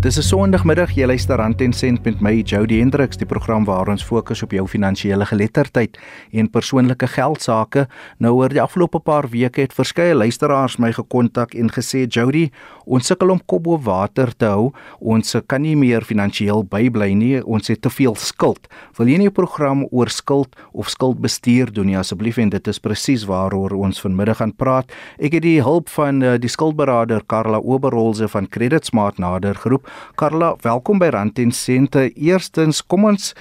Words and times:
Dis 0.00 0.16
'n 0.16 0.22
Sondagmiddag, 0.22 0.94
jy 0.96 1.04
luister 1.04 1.36
Rand 1.36 1.60
en 1.60 1.72
Sent 1.72 2.04
met 2.04 2.20
my 2.22 2.40
Jody 2.40 2.78
Hendriks, 2.78 3.18
die 3.18 3.26
program 3.26 3.64
waar 3.64 3.88
ons 3.88 4.02
fokus 4.02 4.42
op 4.42 4.50
jou 4.50 4.66
finansiële 4.66 5.26
geletterdheid 5.26 5.98
en 6.32 6.50
persoonlike 6.50 7.06
geld 7.06 7.42
sake. 7.42 7.86
Nou 8.18 8.32
oor 8.32 8.48
die 8.48 8.62
afgelope 8.62 8.98
paar 8.98 9.28
weke 9.28 9.60
het 9.60 9.74
verskeie 9.74 10.14
luisteraars 10.14 10.78
my 10.78 10.92
gekontak 10.92 11.54
en 11.54 11.68
gesê 11.68 12.06
Jody, 12.08 12.50
ons 12.86 13.06
sukkel 13.06 13.30
om 13.30 13.40
kop 13.46 13.62
bo 13.62 13.78
water 13.78 14.32
te 14.36 14.46
hou. 14.46 14.72
Ons 15.00 15.36
kan 15.46 15.60
nie 15.60 15.76
meer 15.76 16.00
finansiëel 16.00 16.64
bybly 16.64 17.12
nie. 17.12 17.44
Ons 17.44 17.68
het 17.68 17.82
te 17.82 17.90
veel 17.90 18.14
skuld. 18.14 18.68
Wil 18.96 19.06
jy 19.06 19.18
nie 19.18 19.28
'n 19.28 19.32
program 19.32 19.86
oor 19.90 20.08
skuld 20.08 20.56
of 20.72 20.88
skuldbestuur 20.88 21.72
doen 21.72 21.86
nie 21.86 21.98
asseblief 21.98 22.38
en 22.38 22.48
dit 22.48 22.68
is 22.68 22.78
presies 22.78 23.24
waaroor 23.24 23.72
ons 23.72 24.00
vanmiddag 24.00 24.36
gaan 24.38 24.56
praat. 24.56 24.90
Ek 25.18 25.32
het 25.32 25.42
die 25.42 25.60
hulp 25.60 25.88
van 25.88 26.22
uh, 26.22 26.38
die 26.38 26.48
skuldberader 26.48 27.20
Karla 27.26 27.58
Oberholze 27.58 28.28
van 28.28 28.48
Credit 28.48 28.86
Smart 28.86 29.18
nader 29.18 29.54
geroep. 29.54 29.89
Karla, 30.20 30.54
welkom 30.62 31.00
by 31.00 31.10
Rand 31.14 31.38
en 31.38 31.52
Sente. 31.52 32.08
Eerstens, 32.16 32.82
kom 32.82 33.08
ons 33.10 33.34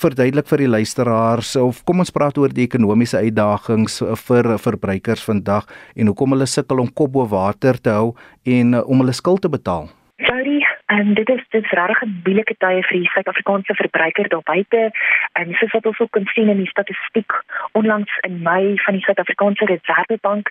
verduidelik 0.00 0.48
vir 0.48 0.64
die 0.64 0.70
luisteraars 0.70 1.54
of 1.60 1.82
kom 1.88 2.00
ons 2.04 2.12
praat 2.14 2.38
oor 2.40 2.52
die 2.54 2.64
ekonomiese 2.64 3.20
uitdagings 3.20 4.00
vir 4.24 4.54
verbruikers 4.62 5.24
vandag 5.26 5.66
en 5.96 6.10
hoekom 6.12 6.36
hulle 6.36 6.48
sukkel 6.48 6.80
om 6.84 6.88
kop 6.88 7.12
bo 7.16 7.26
water 7.28 7.78
te 7.80 7.92
hou 7.94 8.12
en 8.46 8.78
om 8.80 9.02
hulle 9.02 9.16
skuld 9.16 9.44
te 9.44 9.52
betaal. 9.52 9.90
Sorry, 10.28 10.60
En 10.90 11.14
dit 11.14 11.28
is 11.28 11.44
dit 11.48 11.64
is 11.64 11.70
regtig 11.70 12.02
'n 12.02 12.20
moeilike 12.24 12.54
tye 12.58 12.82
vir 12.82 12.96
die 12.98 13.10
Suid-Afrikaanse 13.10 13.74
verbruiker 13.74 14.28
daar 14.28 14.42
buite. 14.42 14.90
En 15.32 15.54
soos 15.54 15.72
wat 15.72 15.86
ons 15.86 15.98
ook 15.98 16.10
kan 16.10 16.26
sien 16.26 16.48
in 16.48 16.56
die 16.56 16.72
statistiek 16.74 17.32
onlangs 17.72 18.18
in 18.20 18.42
Mei 18.42 18.78
van 18.84 18.94
die 18.94 19.02
Suid-Afrikaanse 19.02 19.64
Reservebank, 19.64 20.48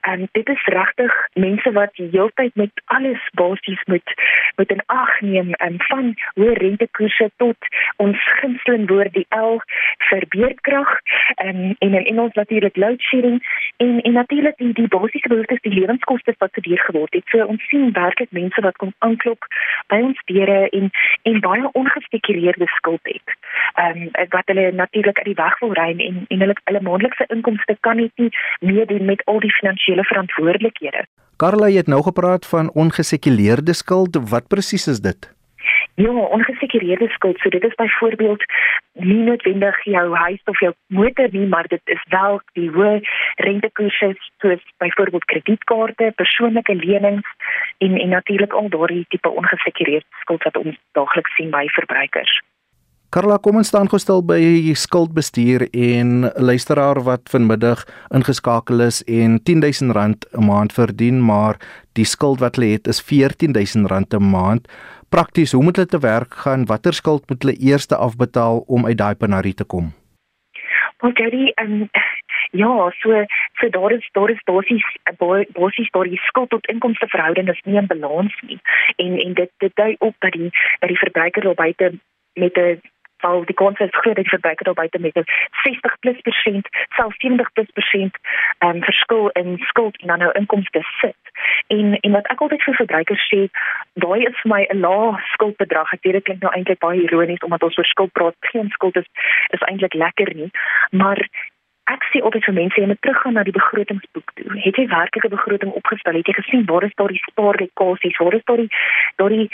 en 0.00 0.28
dit 0.32 0.48
is 0.48 0.64
regtig 0.64 1.28
mense 1.32 1.72
wat 1.72 1.94
die 1.94 2.08
hele 2.10 2.30
tyd 2.34 2.54
met 2.54 2.70
alles 2.84 3.22
basies 3.32 3.82
moet 3.84 4.14
moet 4.56 4.70
in 4.70 4.82
ag 4.86 5.20
neem 5.20 5.52
en 5.52 5.74
van 5.88 6.14
hoë 6.34 6.52
rentekoerse 6.52 7.30
tot 7.36 7.56
ons 7.96 8.18
gunsteling 8.40 8.88
woord 8.88 9.12
die 9.12 9.26
L 9.36 9.58
vir 10.10 10.24
beerdkrag 10.28 10.92
en 11.34 11.76
en 11.78 11.94
in 11.94 12.04
Engels 12.04 12.32
natuurlik 12.32 12.76
load 12.76 13.00
shedding 13.00 13.40
en 13.76 14.00
en 14.00 14.12
natuurlik 14.12 14.56
die, 14.56 14.72
die 14.72 14.88
basiese 14.88 15.28
behoeftes 15.28 15.60
die 15.60 15.74
lewenskoste 15.80 16.34
wat 16.38 16.52
verduur 16.52 16.78
geword 16.78 17.14
het. 17.14 17.24
So 17.28 17.44
ons 17.44 17.68
sien 17.68 17.92
werklik 17.92 18.30
mense 18.30 18.60
wat 18.60 18.76
kom 18.76 18.92
aanklop 18.98 19.44
by 19.86 20.00
ons 20.10 20.20
deure 20.24 20.58
en 20.68 20.90
en 21.22 21.40
baie 21.40 21.72
ongespekuleerde 21.72 22.66
skuld 22.66 23.00
het. 23.02 23.36
Ehm 23.74 24.02
um, 24.02 24.28
wat 24.28 24.46
hulle 24.50 24.72
natuurlik 24.72 25.18
uit 25.18 25.30
die 25.30 25.40
weg 25.44 25.58
wil 25.58 25.72
ry 25.72 25.88
en 25.90 26.24
en 26.28 26.40
hulle 26.44 26.56
hulle 26.64 26.80
maandelikse 26.80 27.26
inkomste 27.28 27.76
kan 27.80 27.96
nie 27.96 28.30
meedoen 28.60 29.04
met 29.04 29.24
al 29.24 29.40
die 29.40 29.54
finansiële 29.60 30.04
verantwoordelikhede. 30.04 31.06
Karla 31.36 31.70
het 31.70 31.86
nou 31.86 32.02
gepraat 32.02 32.46
van 32.46 32.70
ongesekuleerde 32.74 33.72
skuld. 33.72 34.16
Wat 34.30 34.48
presies 34.48 34.86
is 34.86 35.00
dit? 35.00 35.37
Ja, 35.98 36.10
ongesekureerde 36.10 37.08
skuld. 37.08 37.38
So 37.38 37.48
dit 37.48 37.64
is 37.64 37.74
byvoorbeeld 37.74 38.42
nie 38.92 39.22
noodwendig 39.28 39.84
jou 39.84 40.16
huis 40.16 40.42
of 40.44 40.60
jou 40.60 40.72
motor 40.86 41.28
nie, 41.30 41.46
maar 41.46 41.66
dit 41.66 41.80
is 41.84 42.02
wel 42.08 42.40
die 42.52 42.70
hoë 42.70 43.00
rentekoerse 43.36 44.12
soos 44.38 44.62
byvoorbeeld 44.76 45.24
kredietkaarte, 45.24 46.12
persoonlike 46.14 46.74
lenings 46.74 47.26
en 47.78 47.98
en 47.98 48.08
natuurlik 48.08 48.52
al 48.52 48.68
daardie 48.68 49.04
tipe 49.08 49.28
ongesekureerde 49.28 50.06
skuld 50.20 50.42
wat 50.42 50.62
ons 50.62 50.78
daagliks 50.92 51.34
sien 51.34 51.50
by 51.50 51.66
verbruikers. 51.80 52.38
Karla, 53.08 53.38
kom 53.40 53.56
ons 53.56 53.70
staan 53.72 53.88
gestel 53.88 54.20
by 54.20 54.36
skuldbestuur 54.76 55.62
en 55.72 56.26
luisteraar 56.36 56.98
wat 57.06 57.30
vanmiddag 57.32 57.86
ingeskakel 58.14 58.84
is 58.84 59.00
en 59.08 59.38
R10000 59.40 59.96
'n 60.36 60.44
maand 60.44 60.72
verdien, 60.72 61.24
maar 61.24 61.56
die 61.96 62.04
skuld 62.04 62.38
wat 62.38 62.56
hulle 62.56 62.76
het 62.76 62.86
is 62.86 63.00
R14000 63.02 64.14
'n 64.14 64.30
maand 64.30 64.68
prakties 65.08 65.52
hoe 65.52 65.62
moet 65.62 65.76
hulle 65.76 65.88
te 65.88 65.98
werk 65.98 66.34
gaan? 66.34 66.66
Watter 66.66 66.92
skuld 66.92 67.28
moet 67.28 67.42
hulle 67.42 67.56
eers 67.60 67.88
afbetaal 67.88 68.64
om 68.66 68.86
uit 68.86 68.98
daai 68.98 69.14
penarie 69.14 69.54
te 69.54 69.64
kom? 69.64 69.92
Want 70.98 71.18
Gary, 71.18 71.52
um, 71.62 71.88
ja, 72.50 72.90
so 73.00 73.24
so 73.60 73.68
daar 73.68 73.92
is 73.92 74.08
daar 74.12 74.30
is 74.30 74.42
basies 74.44 74.84
basies 75.52 75.90
daar 75.90 76.04
die 76.04 76.20
skuld 76.26 76.50
tot 76.50 76.66
inkomste 76.66 77.06
verhouding 77.06 77.48
is 77.48 77.60
nie 77.64 77.76
in 77.76 77.86
balans 77.86 78.34
nie. 78.46 78.58
En 78.96 79.18
en 79.18 79.34
dit 79.34 79.50
dit 79.58 79.74
dui 79.74 79.94
op 79.98 80.14
dat 80.18 80.32
die 80.32 80.50
dat 80.78 80.88
die 80.88 80.98
verbruiker 80.98 81.42
daar 81.42 81.54
buite 81.54 81.92
met 82.32 82.56
'n 82.56 82.80
val 83.22 83.44
die 83.44 83.54
konsens 83.54 83.96
groot 84.00 84.16
dat 84.16 84.24
die 84.24 84.34
verbruiker 84.34 84.64
daar 84.64 84.80
buite 84.80 84.98
met 84.98 85.16
'n 85.16 85.24
60 85.64 85.98
plus 85.98 86.20
persent, 86.20 86.66
selfs 86.96 87.18
70 87.18 87.52
plus 87.52 87.70
persent 87.72 88.14
um, 88.58 88.82
verskil 88.82 89.28
in 89.28 89.58
skuld 89.58 89.96
en 90.00 90.06
dan 90.06 90.18
nou 90.18 90.32
inkomste 90.32 90.82
sit. 91.00 91.22
En 91.66 91.98
en 92.00 92.12
wat 92.12 92.26
ek 92.26 92.40
altyd 92.40 92.62
vir 92.62 92.74
verbruikers 92.74 93.26
sê, 93.32 93.40
daai 93.94 94.24
is 94.24 94.40
vir 94.42 94.50
my 94.54 94.62
'n 94.70 94.80
lae 94.80 95.20
skuldbedrag. 95.34 95.92
Ek 95.92 96.02
weet 96.02 96.12
dit 96.12 96.24
klink 96.24 96.42
nou 96.42 96.52
eintlik 96.52 96.78
baie 96.78 97.02
ironies 97.02 97.44
omdat 97.46 97.62
ons 97.62 97.78
oor 97.78 97.90
skuld 97.92 98.12
praat. 98.12 98.36
Geen 98.40 98.70
skuld 98.70 98.96
is 98.96 99.08
is 99.50 99.66
eintlik 99.68 99.94
lekker 99.94 100.34
nie, 100.34 100.50
maar 100.90 101.18
ek 101.94 102.04
sê 102.12 102.20
altyd 102.22 102.44
vir 102.44 102.54
mense 102.54 102.80
om 102.80 102.96
terug 103.00 103.20
gaan 103.22 103.32
na 103.38 103.42
die 103.42 103.58
begrotingsboek 103.60 104.32
toe. 104.34 104.48
Het 104.64 104.76
jy 104.76 104.86
werklik 104.88 105.24
'n 105.24 105.36
begroting 105.36 105.72
opgestel? 105.72 106.14
Het 106.14 106.26
jy 106.26 106.34
gesien 106.40 106.66
waar 106.66 106.84
is 106.84 106.94
daar 106.94 107.08
die 107.08 107.24
spaarlekasies? 107.30 108.18
Waar 108.18 108.34
is 108.34 108.44
daar 108.44 108.56
die 108.56 108.72
daardie 109.16 109.48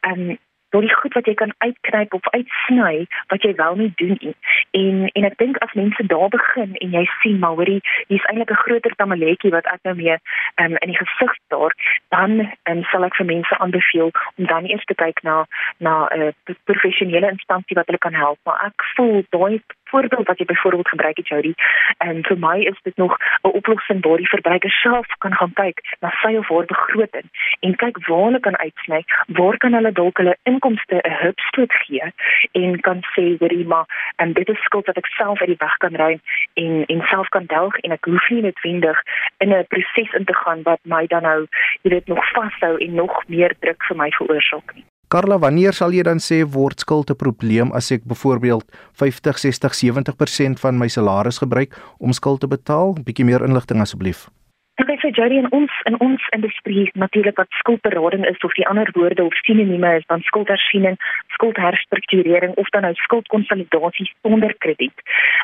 ehm 0.00 0.36
deur 0.70 0.84
die 0.86 0.94
goed 0.94 1.14
wat 1.14 1.26
jy 1.26 1.34
kan 1.34 1.52
uitknyp 1.58 2.14
of 2.14 2.28
uitsny 2.34 3.06
wat 3.32 3.42
jy 3.42 3.54
wel 3.58 3.76
nie 3.80 3.92
doen 4.02 4.16
nie. 4.20 4.34
En 4.70 5.08
en 5.12 5.28
ek 5.28 5.38
dink 5.42 5.58
as 5.64 5.74
mense 5.78 6.06
daar 6.12 6.28
begin 6.28 6.76
en 6.84 6.94
jy 6.96 7.04
sien 7.20 7.38
maar 7.42 7.56
hoorie, 7.58 7.80
hier's 8.08 8.26
eintlik 8.30 8.50
'n 8.50 8.62
groter 8.64 8.94
tamaletjie 8.96 9.50
wat 9.50 9.66
ek 9.66 9.80
nou 9.82 9.94
mee 9.94 10.16
um, 10.62 10.76
in 10.76 10.92
die 10.92 11.00
gesig 11.00 11.34
staar, 11.44 11.74
dan 12.08 12.52
um, 12.70 12.82
sal 12.90 13.04
ek 13.04 13.16
vir 13.16 13.26
mense 13.26 13.58
aanbeveel 13.58 14.10
om 14.36 14.46
dan 14.46 14.66
eers 14.70 14.84
te 14.84 14.94
kyk 14.94 15.22
na 15.22 15.44
na 15.78 16.08
'n 16.14 16.20
uh, 16.22 16.54
professionele 16.64 17.30
instansie 17.30 17.76
wat 17.76 17.86
hulle 17.86 17.98
kan 17.98 18.14
help. 18.14 18.38
Maar 18.44 18.70
ek 18.70 18.84
voel 18.94 19.24
daai 19.30 19.60
voorbeeld 19.90 20.26
wat 20.26 20.38
jy 20.38 20.44
byvoorbeeld 20.44 20.88
gebruik 20.88 21.16
het 21.16 21.28
Jody 21.28 21.54
en 21.98 22.22
vir 22.28 22.38
my 22.38 22.56
is 22.72 22.80
dit 22.82 22.96
nog 22.96 23.16
'n 23.42 23.56
oplossing 23.60 24.02
waar 24.06 24.16
die 24.16 24.34
verbruiker 24.34 24.70
self 24.70 25.06
kan 25.18 25.34
gaan 25.34 25.52
kyk 25.52 25.78
na 26.00 26.10
sy 26.22 26.36
of 26.36 26.48
haar 26.48 26.66
begroting 26.74 27.28
en 27.60 27.76
kyk 27.76 28.06
waar 28.06 28.24
hulle 28.24 28.40
kan 28.40 28.58
uitsny 28.58 29.02
waar 29.26 29.56
kan 29.56 29.72
hulle 29.72 29.92
dalk 29.92 30.16
hulle 30.16 30.36
inkomste 30.42 30.96
'n 31.02 31.16
hupstoot 31.22 31.72
gee 31.72 32.12
en 32.52 32.80
kan 32.80 33.02
sê 33.14 33.24
hoorie 33.38 33.66
maar 33.66 33.86
en 34.16 34.32
dit 34.32 34.48
is 34.48 34.62
skuld 34.62 34.86
wat 34.86 34.96
ek 34.96 35.06
self 35.06 35.40
uit 35.40 35.52
die 35.52 35.64
weg 35.64 35.76
kan 35.76 35.94
ry 35.94 36.20
en 36.54 36.84
en 36.86 37.02
self 37.12 37.28
kan 37.28 37.46
delg 37.46 37.76
en 37.76 37.92
ek 37.92 38.04
hoef 38.04 38.30
nie 38.30 38.42
noodwendig 38.42 39.02
in 39.38 39.52
'n 39.52 39.66
proses 39.68 40.12
in 40.12 40.24
te 40.24 40.34
gaan 40.34 40.62
wat 40.62 40.80
my 40.82 41.06
dan 41.06 41.22
nou 41.22 41.46
jy 41.82 41.90
weet 41.90 42.06
nog 42.06 42.30
vashou 42.32 42.76
en 42.78 42.94
nog 42.94 43.22
meer 43.28 43.54
druk 43.60 43.84
vir 43.84 43.96
my 43.96 44.10
veroorsaak 44.10 44.74
nie 44.74 44.89
Karla, 45.10 45.40
wanneer 45.42 45.74
sal 45.74 45.90
jy 45.90 46.04
dan 46.06 46.20
sê 46.22 46.36
word 46.56 46.78
skuld 46.84 47.10
'n 47.10 47.18
probleem 47.18 47.72
as 47.74 47.90
ek 47.90 48.06
byvoorbeeld 48.06 48.66
50, 48.94 49.38
60, 49.42 49.74
70% 49.74 50.60
van 50.62 50.78
my 50.78 50.86
salaris 50.86 51.42
gebruik 51.42 51.74
om 51.98 52.12
skuld 52.12 52.40
te 52.40 52.46
betaal? 52.46 52.94
Bietjie 52.94 53.26
meer 53.26 53.42
inligting 53.42 53.80
asseblief. 53.82 54.30
Ek 54.78 55.02
sê 55.02 55.10
Jerry 55.10 55.38
en 55.38 55.50
ons 55.50 55.72
in 55.88 55.96
ons 56.00 56.22
industrie 56.36 56.90
natuurlik 56.94 57.36
wat 57.36 57.50
skuldberading 57.50 58.24
is 58.24 58.38
of 58.46 58.54
die 58.54 58.66
ander 58.68 58.88
woorde 58.94 59.24
of 59.24 59.34
sinonieme 59.42 59.96
is 59.98 60.06
dan 60.06 60.22
skuldhersiening, 60.22 60.96
skuldherstrukturering 61.36 62.54
of 62.54 62.68
dan 62.68 62.82
nou 62.82 62.94
skuldkonsolidasie 62.94 64.06
sonder 64.22 64.54
krediet. 64.58 64.98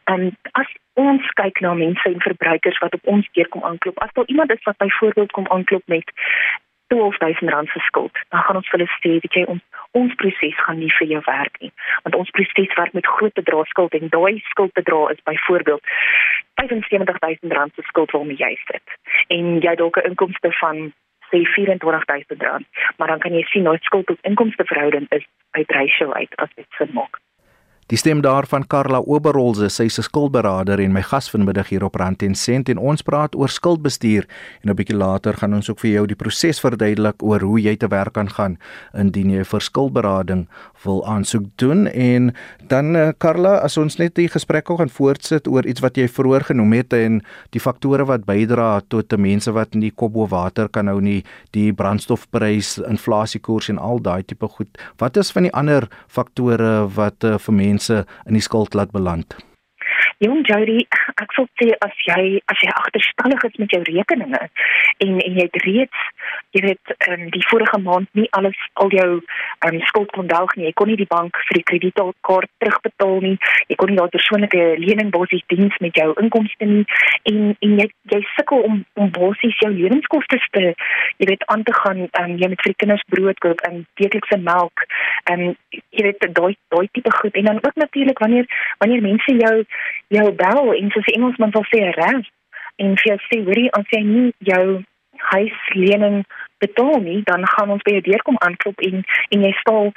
En 0.04 0.30
as 0.52 0.70
ons 0.94 1.26
kyk 1.42 1.60
na 1.60 1.74
mense 1.74 2.06
en 2.06 2.20
verbruikers 2.28 2.78
wat 2.78 2.94
op 2.94 3.12
ons 3.16 3.28
deur 3.32 3.48
kom 3.48 3.64
aanklop, 3.64 3.98
as 3.98 4.14
daar 4.14 4.30
iemand 4.30 4.52
is 4.52 4.62
wat 4.62 4.78
byvoorbeeld 4.78 5.32
kom 5.32 5.46
aanklop 5.50 5.82
met 5.86 6.14
12000 6.86 7.50
rand 7.50 7.68
se 7.68 7.78
skuld, 7.78 8.14
dan 8.28 8.42
gaan 8.42 8.56
ons 8.56 8.70
hulle 8.70 8.86
sê, 9.00 9.16
weet 9.22 9.38
jy, 9.38 9.44
ons 9.50 9.62
ons 9.96 10.14
proses 10.20 10.58
gaan 10.64 10.78
nie 10.78 10.92
vir 10.98 11.08
jou 11.08 11.22
werk 11.26 11.56
nie, 11.62 11.72
want 12.04 12.16
ons 12.18 12.30
proses 12.36 12.74
werk 12.76 12.92
met 12.92 13.06
groot 13.16 13.34
bedrae 13.38 13.64
skuld 13.72 13.96
en 13.96 14.12
daai 14.12 14.42
skuldbedrag 14.50 15.14
is 15.14 15.22
byvoorbeeld 15.30 15.82
75000 16.60 17.52
rand 17.52 17.74
se 17.74 17.82
skuld 17.88 18.10
waarmee 18.10 18.36
jy 18.36 18.52
sit. 18.66 18.96
En 19.28 19.60
jy 19.64 19.74
dalk 19.74 19.96
'n 19.96 20.08
inkomste 20.10 20.52
van 20.60 20.92
sê 21.30 21.42
24000 21.54 22.42
rand, 22.42 22.66
maar 22.96 23.08
dan 23.08 23.18
kan 23.18 23.34
jy 23.34 23.42
sien 23.42 23.62
nou 23.62 23.76
skuld 23.80 24.06
tot 24.06 24.18
inkomste 24.22 24.64
verhouding 24.64 25.06
is 25.10 25.26
uit 25.50 25.70
ratio 25.70 26.12
uit 26.12 26.36
as 26.36 26.50
dit 26.54 26.66
sin 26.78 26.92
maak. 26.92 27.18
Die 27.86 27.96
stem 27.96 28.18
daarvan 28.18 28.64
Karla 28.66 28.98
Oberholze, 28.98 29.68
sy 29.70 29.84
'n 29.86 30.02
skuldberader 30.02 30.80
en 30.80 30.92
my 30.92 31.02
gas 31.02 31.30
vanmiddag 31.30 31.68
hier 31.68 31.84
op 31.84 31.94
Rand 31.94 32.22
en 32.22 32.34
Sent 32.34 32.68
en 32.68 32.78
ons 32.78 33.02
praat 33.02 33.34
oor 33.36 33.48
skuldbestuur 33.48 34.26
en 34.62 34.70
'n 34.70 34.74
bietjie 34.74 34.96
later 34.96 35.34
gaan 35.34 35.54
ons 35.54 35.70
ook 35.70 35.78
vir 35.78 35.90
jou 35.90 36.06
die 36.06 36.16
proses 36.16 36.58
verduidelik 36.60 37.22
oor 37.22 37.40
hoe 37.40 37.60
jy 37.60 37.76
te 37.76 37.86
werk 37.86 38.12
kan 38.12 38.28
gaan 38.28 38.58
indien 38.92 39.30
jy 39.30 39.44
vir 39.44 39.60
skuldberading 39.60 40.48
wil 40.82 41.06
aansoek 41.06 41.44
doen 41.56 41.86
en 41.86 42.34
dan 42.66 42.96
uh, 42.96 43.12
Karla, 43.18 43.58
as 43.58 43.76
ons 43.78 43.98
net 43.98 44.14
die 44.14 44.28
gesprek 44.28 44.66
gaan 44.66 44.90
voortsit 44.90 45.46
oor 45.46 45.64
iets 45.64 45.80
wat 45.80 45.96
jy 45.96 46.08
vroeër 46.08 46.44
genoem 46.44 46.72
het 46.72 46.92
en 46.92 47.22
die 47.50 47.60
faktore 47.60 48.04
wat 48.04 48.26
bydra 48.26 48.80
tot 48.88 49.08
te 49.08 49.16
mense 49.16 49.52
wat 49.52 49.74
nie 49.74 49.92
kop 49.92 50.12
bo 50.12 50.26
water 50.26 50.68
kan 50.68 50.88
hou 50.88 51.00
nie, 51.00 51.24
die 51.52 51.72
brandstofprys, 51.72 52.78
inflasiekoers 52.78 53.68
en 53.68 53.78
al 53.78 54.00
daai 54.00 54.24
tipe 54.24 54.48
goed. 54.48 54.68
Wat 54.98 55.16
is 55.16 55.30
van 55.30 55.42
die 55.42 55.52
ander 55.52 55.88
faktore 56.08 56.88
wat 56.88 57.24
uh, 57.24 57.38
vir 57.38 57.54
mense 57.54 57.75
in 58.26 58.34
die 58.34 58.40
skuld 58.40 58.74
laat 58.74 58.90
beland? 58.90 59.36
Jong 60.24 60.46
Jody, 60.48 60.78
ek 61.20 61.32
sou 61.36 61.44
sê 61.60 61.74
as 61.84 61.96
jy 62.08 62.38
as 62.48 62.60
jy 62.64 62.70
agterstallig 62.72 63.42
is 63.48 63.58
met 63.60 63.74
jou 63.74 63.82
rekeninge 63.84 64.40
en 65.04 65.18
en 65.20 65.34
jy 65.36 65.44
het 65.44 65.58
reeds 65.66 66.06
jy 66.56 66.62
weet 66.64 66.92
um, 67.10 67.26
die 67.34 67.44
vorige 67.50 67.78
maand 67.84 68.08
nie 68.16 68.24
alles 68.38 68.56
al 68.80 68.92
jou 68.94 69.08
um, 69.18 69.78
skuld 69.90 70.12
kon 70.16 70.28
delg 70.30 70.54
nie. 70.56 70.68
Jy 70.70 70.74
kon 70.80 70.88
nie 70.88 70.96
die 70.96 71.08
bank 71.10 71.36
vir 71.48 71.58
die 71.58 71.66
kredietkaart 71.70 72.48
terugbetaal 72.62 73.18
nie. 73.24 73.34
Jy 73.68 73.76
kon 73.80 73.92
nie 73.92 73.98
daardie 73.98 74.16
persoonlike 74.16 74.62
lening 74.80 75.12
basies 75.12 75.44
diens 75.52 75.76
met 75.84 76.00
jou 76.00 76.08
inkomste 76.22 76.68
nie 76.70 76.84
en 77.28 77.52
en 77.66 77.76
jy 77.82 77.88
jy 78.14 78.22
sukkel 78.32 78.64
om 78.68 78.80
om 78.96 79.12
basies 79.12 79.60
jou 79.60 79.72
lewenskoste 79.74 80.40
te 80.56 80.64
jy 81.20 81.28
weet 81.28 81.44
aan 81.52 81.64
te 81.68 81.74
gaan 81.82 82.06
um, 82.06 82.36
jy 82.40 82.50
met 82.52 82.64
vir 82.64 82.72
die 82.72 82.80
kinders 82.84 83.04
brood 83.12 83.40
koop 83.44 83.60
en 83.68 83.84
weeklikse 84.00 84.40
melk 84.48 84.86
en 85.32 85.48
um, 85.50 85.54
jy 85.92 86.08
weet 86.08 86.28
daai 86.38 86.54
daai 86.72 86.88
tipe 86.96 87.12
goed 87.20 87.36
en 87.36 87.50
dan 87.50 87.62
ook 87.62 87.80
natuurlik 87.84 88.24
wanneer 88.24 88.48
wanneer 88.80 89.04
mense 89.04 89.36
jou 89.42 89.54
jou 90.14 90.26
bel 90.38 90.72
en 90.74 90.90
soos 90.94 91.06
die 91.08 91.16
Engelsman 91.18 91.54
sal 91.54 91.66
sê 91.70 91.82
reg 91.96 92.28
en 92.82 92.96
vir 93.00 93.08
jou 93.10 93.18
sê 93.28 93.40
hoorie 93.46 93.72
as 93.78 93.86
jy 93.94 94.02
nie 94.06 94.28
jou 94.50 94.64
huislening 95.32 96.22
betaal 96.58 97.00
nie, 97.00 97.20
dan 97.24 97.46
gaan 97.46 97.70
ons 97.70 97.82
by 97.86 97.96
jou 97.96 98.04
deur 98.08 98.22
kom 98.22 98.38
aanklop 98.46 98.80
en 98.88 99.02
en 99.34 99.44
jy 99.44 99.52
staan 99.60 99.92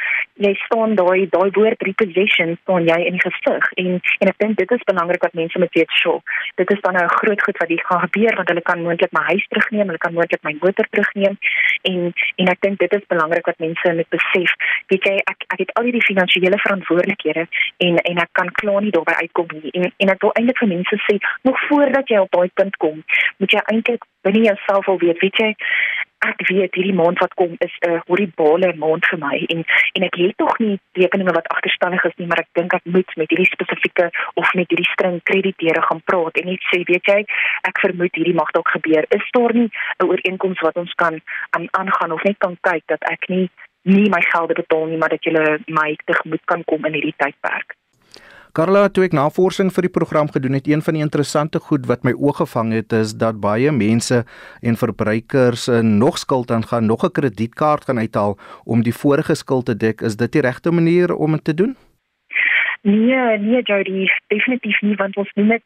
jy 0.45 0.53
staan 0.65 0.95
daai 0.99 1.27
daai 1.31 1.49
woord 1.57 1.81
repossession 1.87 2.55
staan 2.61 2.87
jy 2.87 2.97
in 3.07 3.17
die 3.17 3.23
gesig 3.25 3.69
en 3.83 3.99
en 4.19 4.31
ek 4.31 4.39
dink 4.43 4.57
dit 4.59 4.71
is 4.77 4.87
belangrik 4.91 5.23
dat 5.23 5.37
mense 5.39 5.59
moet 5.59 5.73
weet, 5.77 5.91
"Sjoe, 6.01 6.19
dit 6.61 6.71
is 6.71 6.81
dan 6.81 6.93
nou 6.93 7.05
'n 7.05 7.17
groot 7.19 7.43
goed 7.43 7.57
wat 7.57 7.69
hier 7.69 7.83
gaan 7.85 8.03
gebeur 8.07 8.35
want 8.35 8.49
hulle 8.49 8.61
kan 8.61 8.83
moontlik 8.83 9.11
my 9.11 9.23
huis 9.31 9.47
terugneem, 9.47 9.87
hulle 9.87 10.03
kan 10.05 10.13
moontlik 10.13 10.43
my 10.43 10.55
motor 10.61 10.87
terugneem." 10.89 11.37
En 11.81 12.13
en 12.35 12.47
ek 12.47 12.61
dink 12.61 12.79
dit 12.79 12.93
is 12.93 13.07
belangrik 13.07 13.45
dat 13.45 13.59
mense 13.59 13.93
moet 13.93 14.09
besef, 14.09 14.51
weet 14.87 15.03
jy, 15.03 15.15
ek 15.15 15.39
ek 15.53 15.59
het 15.59 15.73
al 15.73 15.83
hierdie 15.83 16.09
finansiële 16.11 16.59
verantwoordelikhede 16.65 17.47
en 17.77 17.97
en 17.97 18.17
ek 18.17 18.29
kan 18.31 18.51
klaar 18.51 18.81
nie 18.81 18.91
daarby 18.91 19.13
uitkom 19.23 19.47
nie. 19.53 19.71
En 19.71 19.93
en 19.97 20.09
ek 20.09 20.21
wil 20.21 20.33
eintlik 20.33 20.57
vir 20.57 20.67
mense 20.67 20.95
sê, 21.07 21.17
nog 21.41 21.57
voordat 21.67 22.07
jy 22.07 22.17
op 22.17 22.31
daai 22.31 22.49
punt 22.53 22.75
kom, 22.77 23.03
moet 23.37 23.51
jy 23.51 23.61
eintlik 23.65 24.03
binne 24.21 24.43
jouself 24.43 24.87
al 24.87 24.99
weet, 24.99 25.19
weet 25.19 25.37
jy, 25.37 25.55
ek 26.27 26.41
weet 26.49 26.75
hierdie 26.75 26.95
maand 26.95 27.19
wat 27.23 27.33
kom 27.39 27.55
is 27.65 27.75
'n 27.87 28.01
horribale 28.07 28.73
maand 28.83 29.05
vir 29.11 29.19
my 29.19 29.37
en 29.53 29.63
en 29.95 30.03
ek 30.03 30.15
het 30.21 30.37
tog 30.37 30.59
nie 30.59 30.79
rekeninge 31.01 31.33
wat 31.37 31.47
agterstallig 31.55 32.03
is 32.09 32.17
nie 32.17 32.27
maar 32.27 32.43
ek 32.43 32.51
dink 32.59 32.73
ek 32.73 32.85
moet 32.95 33.15
met 33.15 33.29
hierdie 33.29 33.53
spesifieke 33.53 34.09
of 34.33 34.53
met 34.53 34.69
hierdie 34.69 34.91
string 34.91 35.21
krediteure 35.23 35.81
gaan 35.87 36.01
praat 36.11 36.37
en 36.41 36.47
net 36.51 36.67
sê 36.71 36.83
weet 36.91 37.05
jy 37.13 37.19
ek 37.69 37.79
vermoed 37.85 38.15
hierdie 38.15 38.39
mag 38.41 38.51
dalk 38.51 38.69
gebeur. 38.75 39.05
Is 39.09 39.31
daar 39.31 39.53
nie 39.53 39.69
'n 39.99 40.09
ooreenkoms 40.11 40.59
wat 40.61 40.75
ons 40.75 40.93
kan 40.93 41.21
um, 41.55 41.67
aangaan 41.71 42.11
of 42.11 42.23
net 42.23 42.37
kan 42.37 42.57
kyk 42.61 42.83
dat 42.87 43.03
ek 43.15 43.29
nie 43.29 43.49
nie 43.83 44.09
my 44.09 44.21
gelde 44.21 44.53
betaal 44.53 44.85
nie 44.85 44.97
maar 44.97 45.09
dat 45.15 45.23
jy 45.23 45.33
my 45.67 45.95
tegemoet 46.05 46.43
kan 46.45 46.63
kom 46.63 46.85
in 46.85 46.93
hierdie 46.93 47.15
tydperk 47.17 47.78
Carla, 48.57 48.87
toe 48.89 49.03
ek 49.05 49.13
navorsing 49.13 49.67
vir 49.69 49.85
die 49.85 49.91
program 49.93 50.29
gedoen 50.33 50.55
het, 50.57 50.65
een 50.67 50.81
van 50.81 50.95
die 50.97 51.03
interessante 51.05 51.59
goed 51.61 51.83
wat 51.85 52.01
my 52.07 52.15
oog 52.17 52.39
gevang 52.41 52.71
het, 52.73 52.93
is 52.97 53.11
dat 53.13 53.37
baie 53.43 53.69
mense 53.69 54.23
en 54.65 54.79
verbruikers 54.79 55.67
eh, 55.69 55.83
nog 55.85 56.17
skuld 56.17 56.49
aangaan, 56.49 56.89
nog 56.89 57.05
'n 57.05 57.13
kredietkaart 57.13 57.85
gaan 57.85 58.01
uithaal 58.01 58.37
om 58.65 58.81
die 58.81 58.93
vorige 58.93 59.35
skuld 59.35 59.65
te 59.65 59.77
dek. 59.77 60.01
Is 60.01 60.17
dit 60.17 60.31
die 60.31 60.41
regte 60.41 60.71
manier 60.71 61.13
om 61.15 61.31
dit 61.31 61.43
te 61.43 61.53
doen? 61.53 61.75
Nee, 62.81 63.37
nee 63.37 63.61
Jody, 63.61 64.09
definitief 64.27 64.81
nie 64.81 64.95
want 64.95 65.17
ons 65.17 65.31
noem 65.35 65.49
dit 65.51 65.63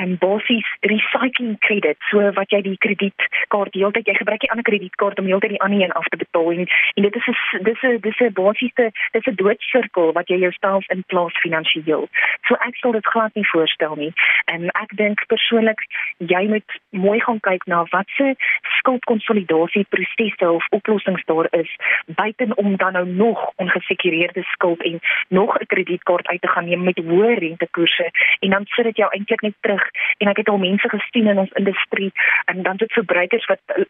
um, 0.00 0.14
basies 0.16 0.68
recycling 0.80 1.58
credit. 1.58 1.98
So 2.10 2.30
wat 2.38 2.52
jy 2.54 2.62
die 2.64 2.78
kredietkaart 2.80 3.76
heeltyd 3.76 4.08
jy 4.08 4.14
gebruik 4.16 4.40
die 4.40 4.50
ander 4.54 4.64
kredietkaart 4.64 5.20
om 5.20 5.28
heeltyd 5.28 5.52
die 5.52 5.60
ander 5.60 5.82
een 5.84 5.92
af 6.00 6.08
te 6.08 6.16
betaal 6.16 6.48
en, 6.54 6.64
en 6.94 7.04
dit 7.04 7.18
is 7.20 7.28
dis 7.68 7.82
'n 7.84 8.00
dis 8.00 8.20
'n 8.24 8.32
basiese 8.32 8.88
dis 9.12 9.26
'n 9.26 9.36
doodsirkel 9.36 10.12
wat 10.16 10.28
jy 10.32 10.38
jouself 10.46 10.88
in 10.88 11.04
plaas 11.12 11.36
finansiëel. 11.44 12.08
So 12.48 12.54
ek 12.68 12.76
sal 12.80 12.92
dit 12.92 13.06
glad 13.06 13.34
nie 13.34 13.48
voorstel 13.52 13.94
nie. 13.96 14.12
En 14.44 14.70
ek 14.80 14.96
dink 14.96 15.26
persoonlik 15.26 15.84
jy 16.18 16.48
moet 16.48 16.80
mooi 16.90 17.20
gaan 17.20 17.40
kyk 17.40 17.66
na 17.66 17.84
wat 17.90 18.08
se 18.16 18.34
skuldkonsolidasie 18.80 19.84
prosesse 19.88 20.50
of 20.50 20.64
oplossings 20.70 21.24
daar 21.24 21.48
is 21.50 21.76
buitenom 22.06 22.76
dan 22.76 22.92
nou 22.92 23.06
nog 23.06 23.52
ongesekureerde 23.56 24.42
skuld 24.42 24.82
en 24.82 25.00
nog 25.28 25.58
'n 25.60 25.66
kredietkaart 25.66 26.26
uit 26.26 26.45
te 26.46 26.52
gaan 26.54 26.68
neem 26.70 26.84
met 26.86 27.00
hoë 27.08 27.34
rentekoerse 27.42 28.08
en 28.40 28.54
dan 28.54 28.66
sit 28.74 28.88
dit 28.90 29.02
jou 29.02 29.08
eintlik 29.18 29.42
net 29.46 29.56
terug 29.66 29.84
en 30.22 30.30
ek 30.32 30.42
het 30.42 30.52
al 30.52 30.62
mense 30.62 30.90
gesien 30.94 31.30
in 31.32 31.42
ons 31.44 31.56
industrie 31.60 32.12
en 32.52 32.62
dan 32.68 32.80
dit 32.82 32.92
verbruikers 32.98 33.48
wat 33.52 33.60
jy 33.76 33.86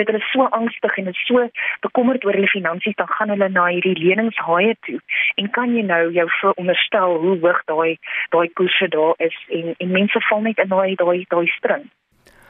weet 0.00 0.12
hulle 0.12 0.22
is 0.22 0.32
so 0.32 0.48
angstig 0.60 0.96
en 1.02 1.12
is 1.12 1.22
so 1.28 1.44
bekommerd 1.86 2.24
oor 2.24 2.38
hulle 2.38 2.52
finansies 2.54 2.96
dan 3.00 3.12
gaan 3.18 3.34
hulle 3.34 3.50
na 3.52 3.66
hierdie 3.68 3.96
leningshaie 3.98 4.74
toe 4.88 4.98
en 5.42 5.52
kan 5.58 5.76
jy 5.76 5.84
nou 5.92 6.02
jou 6.16 6.28
veronderstel 6.40 7.18
hoe 7.24 7.36
hoog 7.44 7.62
daai 7.72 7.98
daai 8.34 8.48
koerse 8.60 8.90
daar 8.96 9.14
is 9.30 9.38
en 9.60 9.74
en 9.78 9.96
mense 10.00 10.26
val 10.30 10.44
net 10.48 10.64
in 10.64 10.74
daai 10.74 10.94
daai 11.04 11.24
daai 11.34 11.46
string 11.58 11.88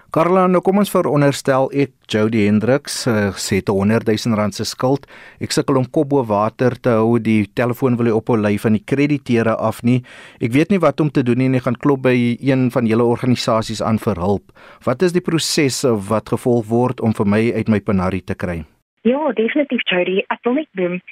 Karla, 0.09 0.47
nou 0.49 0.63
kom 0.65 0.79
ons 0.81 0.89
veronderstel 0.89 1.67
ek 1.83 1.91
Jody 2.09 2.47
Hendriks 2.47 2.95
uh, 3.11 3.27
sê 3.37 3.59
te 3.61 3.75
100 3.77 4.09
000 4.09 4.39
rand 4.41 4.57
se 4.57 4.65
skuld. 4.65 5.05
Ek 5.37 5.53
sukkel 5.53 5.77
om 5.77 5.85
kop 5.85 6.09
bo 6.15 6.23
water 6.25 6.79
te 6.81 6.95
hou. 6.97 7.19
Die 7.21 7.43
telefoon 7.61 7.99
wil 8.01 8.09
hy 8.09 8.15
ophou 8.17 8.39
lê 8.41 8.55
van 8.63 8.79
die 8.79 8.81
krediteure 8.81 9.59
af 9.61 9.83
nie. 9.85 9.99
Ek 10.41 10.57
weet 10.57 10.73
nie 10.73 10.81
wat 10.81 11.05
om 11.05 11.13
te 11.13 11.21
doen 11.29 11.37
nie 11.43 11.51
en 11.53 11.61
ek 11.61 11.67
gaan 11.69 11.77
klop 11.77 12.07
by 12.09 12.17
een 12.41 12.71
van 12.73 12.89
julle 12.89 13.05
organisasies 13.05 13.85
aan 13.85 14.01
vir 14.01 14.17
hulp. 14.25 14.49
Wat 14.89 15.05
is 15.05 15.13
die 15.13 15.25
prosesse 15.29 15.93
wat 16.09 16.33
gevolg 16.33 16.65
word 16.73 17.05
om 17.05 17.13
vir 17.13 17.29
my 17.29 17.45
uit 17.61 17.69
my 17.69 17.85
penarie 17.85 18.25
te 18.25 18.39
kry? 18.39 18.63
Ja, 19.03 19.33
definitief 19.33 19.81
Jody. 19.89 20.25
Ek 20.27 20.43
wil 20.43 20.53
net 20.53 20.69
doen 20.71 21.03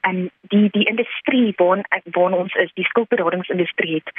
en 0.00 0.30
die 0.40 0.68
die 0.70 0.86
industrie 0.88 1.52
waar 1.56 1.84
waar 2.04 2.32
ons 2.32 2.54
is, 2.54 2.72
die 2.74 2.84
skuldberadingsindustrie 2.84 3.94
het 3.94 4.10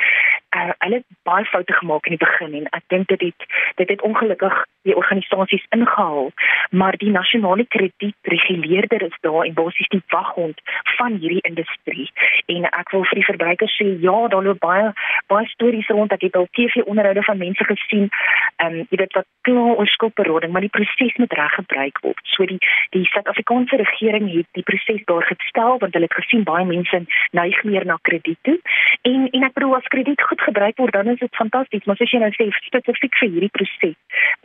uh, 0.55 0.71
hulle 0.77 1.03
baie 1.23 1.45
foute 1.45 1.73
gemaak 1.73 2.05
in 2.05 2.15
die 2.15 2.25
begin 2.25 2.53
en 2.53 2.67
ek 2.77 2.83
dink 2.87 3.07
dit 3.07 3.21
het 3.21 3.45
dit 3.75 3.89
het 3.89 4.01
ongelukkig 4.01 4.55
die 4.87 4.95
organisasies 4.95 5.65
ingehaal, 5.75 6.31
maar 6.71 6.97
die 6.97 7.11
nasionale 7.11 7.65
kredietreguleerder 7.67 9.01
is 9.01 9.17
daar 9.21 9.43
en 9.45 9.53
basies 9.53 9.91
die 9.93 10.01
waghond 10.07 10.61
van 10.97 11.17
hierdie 11.19 11.43
industrie. 11.49 12.07
En 12.45 12.65
ek 12.69 12.91
wil 12.95 13.03
vir 13.11 13.19
die 13.19 13.27
verbruikers 13.27 13.75
sê 13.81 13.89
ja, 14.03 14.15
daar 14.27 14.43
loop 14.43 14.61
baie 14.63 14.91
baie 15.27 15.47
stories 15.51 15.91
rond. 15.91 16.15
Ek 16.15 16.23
het 16.27 16.39
al 16.39 16.47
TV-onderhoude 16.57 17.23
van 17.27 17.43
mense 17.43 17.67
gesien, 17.71 18.07
ehm 18.63 18.79
um, 18.79 18.87
jy 18.89 19.01
weet 19.03 19.17
wat 19.19 19.27
kla 19.47 19.65
oor 19.75 19.87
skuldberading, 19.87 20.51
maar 20.53 20.65
die 20.65 20.73
proses 20.73 21.15
moet 21.21 21.33
reg 21.33 21.53
gebruik 21.59 21.99
word. 22.05 22.23
So 22.35 22.45
die 22.45 22.59
die 22.95 23.05
Suid-Afrikaanse 23.13 23.75
regering 23.75 24.25
het 24.33 24.47
die 24.57 24.63
proses 24.63 25.01
daar 25.05 25.23
gestel 25.23 25.77
want 25.81 25.93
hulle 25.93 26.09
het 26.09 26.19
gesien 26.21 26.43
baie 26.43 26.65
mense 26.65 27.05
neig 27.31 27.63
meer 27.63 27.85
na 27.85 27.97
krediet 28.01 28.37
toe. 28.41 28.59
En 29.01 29.29
en 29.29 29.43
ek 29.43 29.53
bedoel 29.53 29.75
as 29.75 29.91
krediet 29.93 30.21
goed 30.21 30.41
gebruik 30.41 30.77
word, 30.77 30.93
dan 30.93 31.07
is 31.13 31.19
dit 31.19 31.35
fantasties, 31.35 31.85
maar 31.85 31.97
as 31.99 32.11
jy 32.11 32.19
nou 32.21 32.31
sê 32.35 32.45
spesifiek 32.67 33.15
vir 33.21 33.29
hierdie 33.29 33.55
proses, 33.57 33.97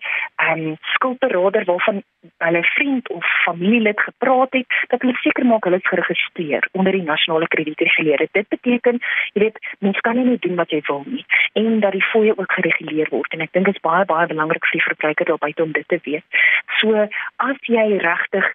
um, 0.50 0.78
skuldberader 0.96 1.66
waarvan 1.66 2.04
hulle 2.38 2.64
vriend 2.64 3.10
of 3.10 3.26
familielid 3.44 4.00
gepraat 4.00 4.54
het, 4.54 4.68
dat 4.88 5.02
hulle 5.02 5.16
seker 5.22 5.46
maak 5.46 5.64
hulle 5.64 5.80
is 5.80 5.88
geregistreer 5.88 6.68
onder 6.72 6.92
die 6.92 7.04
nasionale 7.04 7.48
kredietreguleerder. 7.48 8.28
Dit 8.32 8.48
beteken, 8.48 9.00
jy 9.34 9.46
weet, 9.46 9.60
mens 9.80 10.00
kan 10.00 10.18
nie 10.18 10.26
net 10.26 10.42
doen 10.42 10.56
wat 10.56 10.72
jy 10.72 10.82
wil 10.88 11.04
nie 11.06 11.26
en 11.54 11.80
dat 11.80 11.92
die 11.92 12.06
fooie 12.12 12.38
ook 12.38 12.52
gereguleer 12.52 13.10
word 13.14 13.34
en 13.34 13.44
ek 13.46 13.52
dink 13.54 13.70
dit 13.70 13.76
is 13.76 13.86
baie 13.86 14.06
baie 14.10 14.28
belangrik 14.28 14.66
vir 14.70 14.80
die 14.80 14.88
verbruiker 14.88 15.30
daar 15.30 15.42
buite 15.44 15.64
om 15.64 15.72
dit 15.76 15.88
te 15.88 16.00
weet. 16.04 16.42
So 16.80 17.08
as 17.48 17.70
jy 17.70 17.86
regtig 18.02 18.48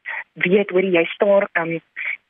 weet 0.47 0.71
hoe 0.75 0.83
jy 0.83 1.05
staar 1.15 1.49
um, 1.61 1.79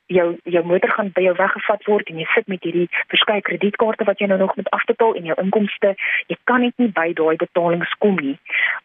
jou 0.09 0.37
jou 0.45 0.65
motor 0.65 0.91
gaan 0.91 1.11
by 1.15 1.23
jou 1.23 1.35
weggevat 1.37 1.85
word 1.87 2.11
en 2.11 2.21
jy 2.21 2.27
sit 2.35 2.49
met 2.49 2.63
hierdie 2.65 2.89
verskeie 3.13 3.45
kredietkaarte 3.45 4.07
wat 4.09 4.21
jy 4.23 4.29
nou 4.31 4.39
nog 4.41 4.55
moet 4.57 4.71
afbetaal 4.77 5.15
en 5.19 5.29
jou 5.29 5.37
inkomste, 5.43 5.95
jy 6.33 6.37
kan 6.51 6.65
net 6.65 6.75
nie 6.81 6.89
by 6.89 7.13
daai 7.17 7.37
betalings 7.41 7.93
kom 8.05 8.17
nie. 8.21 8.37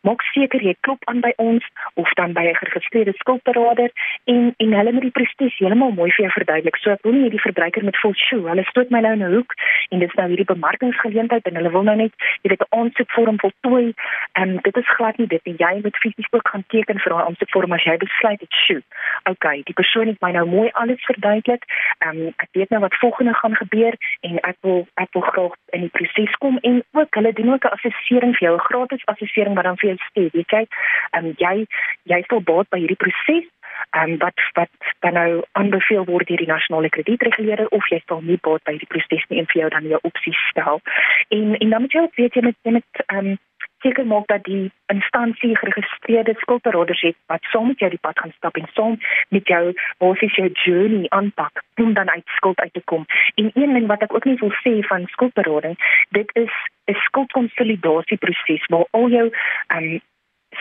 Maak 0.07 0.23
seker 0.33 0.63
jy 0.63 0.75
klop 0.87 1.03
aan 1.11 1.21
by 1.23 1.31
ons 1.37 1.63
of 1.95 2.11
dan 2.19 2.33
by 2.33 2.43
'n 2.51 2.59
geregistreerde 2.59 3.13
skuldberader 3.21 3.91
en 4.25 4.53
en 4.57 4.73
hulle 4.73 4.91
moet 4.91 5.07
die 5.07 5.17
proses 5.19 5.57
heeltemal 5.57 5.91
mooi 5.91 6.11
vir 6.11 6.25
jou 6.25 6.33
verduidelik. 6.37 6.77
So 6.77 6.91
ek 6.91 7.03
wil 7.03 7.13
nie 7.13 7.29
die 7.29 7.45
verbruiker 7.47 7.83
met 7.83 7.97
vol 7.97 8.13
shoe, 8.13 8.47
hulle 8.47 8.63
stoot 8.63 8.89
my 8.89 8.99
nou 8.99 9.13
in 9.13 9.23
'n 9.23 9.33
hoek 9.33 9.53
en 9.89 9.99
dit 9.99 10.09
is 10.09 10.15
nou 10.15 10.27
hierdie 10.27 10.51
bemarkingsgeleentheid 10.53 11.45
en 11.47 11.55
hulle 11.55 11.71
wil 11.71 11.83
nou 11.83 11.95
net 11.95 12.13
jy 12.43 12.49
weet 12.49 12.61
'n 12.61 12.75
aansoekvorm 12.79 13.37
voltooi 13.39 13.93
en 14.33 14.59
dit 14.61 14.77
is 14.77 14.95
glad 14.97 15.17
nie 15.17 15.27
dit 15.27 15.45
nie. 15.45 15.55
Jy 15.57 15.79
moet 15.83 15.97
fisies 15.97 16.31
ook 16.31 16.47
gaan 16.47 16.63
teken 16.67 16.99
vir 16.99 17.11
daai 17.13 17.25
aansoekvorm 17.25 17.71
as 17.73 17.83
jy 17.83 17.97
besluit 17.97 18.39
dit 18.39 18.53
shoe. 18.65 18.81
Okay, 19.29 19.61
die 19.63 19.73
persoon 19.73 20.07
het 20.07 20.21
my 20.21 20.31
nou 20.31 20.45
mooi 20.45 20.69
alles 20.73 21.03
verduidelik. 21.13 21.63
Ehm 21.99 22.17
um, 22.17 22.33
ek 22.43 22.49
weet 22.57 22.69
nou 22.69 22.81
wat 22.81 22.99
volgende 23.03 23.33
gaan 23.33 23.55
gebeur 23.55 23.95
en 24.21 24.39
ek 24.51 24.57
wil 24.61 24.87
ek 25.03 25.09
wil 25.17 25.25
graag 25.31 25.55
in 25.77 25.87
die 25.87 25.95
proses 25.97 26.37
kom 26.43 26.57
en 26.61 26.83
ook 26.91 27.15
hulle 27.15 27.33
doen 27.33 27.53
ook 27.53 27.65
'n 27.65 27.75
assessering 27.77 28.37
vir 28.37 28.47
jou, 28.47 28.55
'n 28.55 28.67
gratis 28.69 29.05
assessering 29.05 29.55
wat 29.55 29.63
dan 29.63 29.77
vir 29.77 29.89
jou 29.89 30.29
weet 30.33 30.51
jy, 30.51 30.65
ehm 31.11 31.25
um, 31.25 31.33
jy 31.37 31.65
jy 32.03 32.23
sal 32.27 32.41
baat 32.41 32.69
by 32.69 32.79
hierdie 32.79 33.03
proses 33.05 33.47
um, 33.91 34.17
wat 34.17 34.33
wat 34.53 34.69
dan 34.99 35.13
nou 35.13 35.41
aanbeveel 35.51 36.05
word 36.05 36.27
deur 36.27 36.37
die 36.37 36.47
nasionale 36.47 36.89
kredietreguleerder 36.89 37.67
of 37.67 37.87
jy 37.89 38.01
sal 38.05 38.21
nie 38.21 38.39
baat 38.41 38.63
by 38.63 38.77
die 38.77 38.89
proses 38.89 39.25
nie 39.29 39.39
en 39.41 39.49
vir 39.51 39.61
jou 39.61 39.69
dan 39.75 39.89
jou 39.93 39.99
opsies 40.09 40.43
stel. 40.49 40.81
En 41.29 41.55
en 41.57 41.69
dan 41.69 41.81
moet 41.81 41.97
jy 41.97 42.05
ook 42.05 42.21
weet 42.21 42.33
jy 42.33 42.45
met 42.49 42.57
met 42.63 43.03
ehm 43.05 43.33
um, 43.33 43.39
seker 43.83 44.05
maak 44.07 44.27
dat 44.31 44.43
die 44.43 44.71
instansie 44.93 45.57
geregistreerde 45.57 46.33
skuldberaders 46.43 47.01
het 47.01 47.17
wat 47.31 47.43
saam 47.51 47.67
met 47.67 47.79
jou 47.83 47.89
die 47.89 48.03
pad 48.07 48.19
gaan 48.19 48.33
stap 48.37 48.55
en 48.59 48.69
saam 48.73 48.95
met 49.35 49.47
jou 49.47 49.63
basies 50.03 50.35
jou 50.39 50.49
journey 50.65 51.09
aanpak 51.09 51.63
om 51.81 51.93
dan 51.93 52.09
uit 52.09 52.27
skuld 52.37 52.59
uit 52.59 52.73
te 52.73 52.81
kom. 52.91 53.05
En 53.35 53.51
een 53.53 53.73
ding 53.73 53.87
wat 53.91 54.05
ek 54.07 54.15
ook 54.15 54.29
nie 54.29 54.39
wil 54.39 54.55
sê 54.63 54.79
van 54.87 55.07
skuldberading, 55.15 55.77
dit 56.09 56.29
is 56.45 56.53
'n 56.85 56.97
skuldkonsolidatieproses 57.07 58.65
waar 58.67 58.87
al 58.91 59.09
jou 59.09 59.27
um 59.75 60.01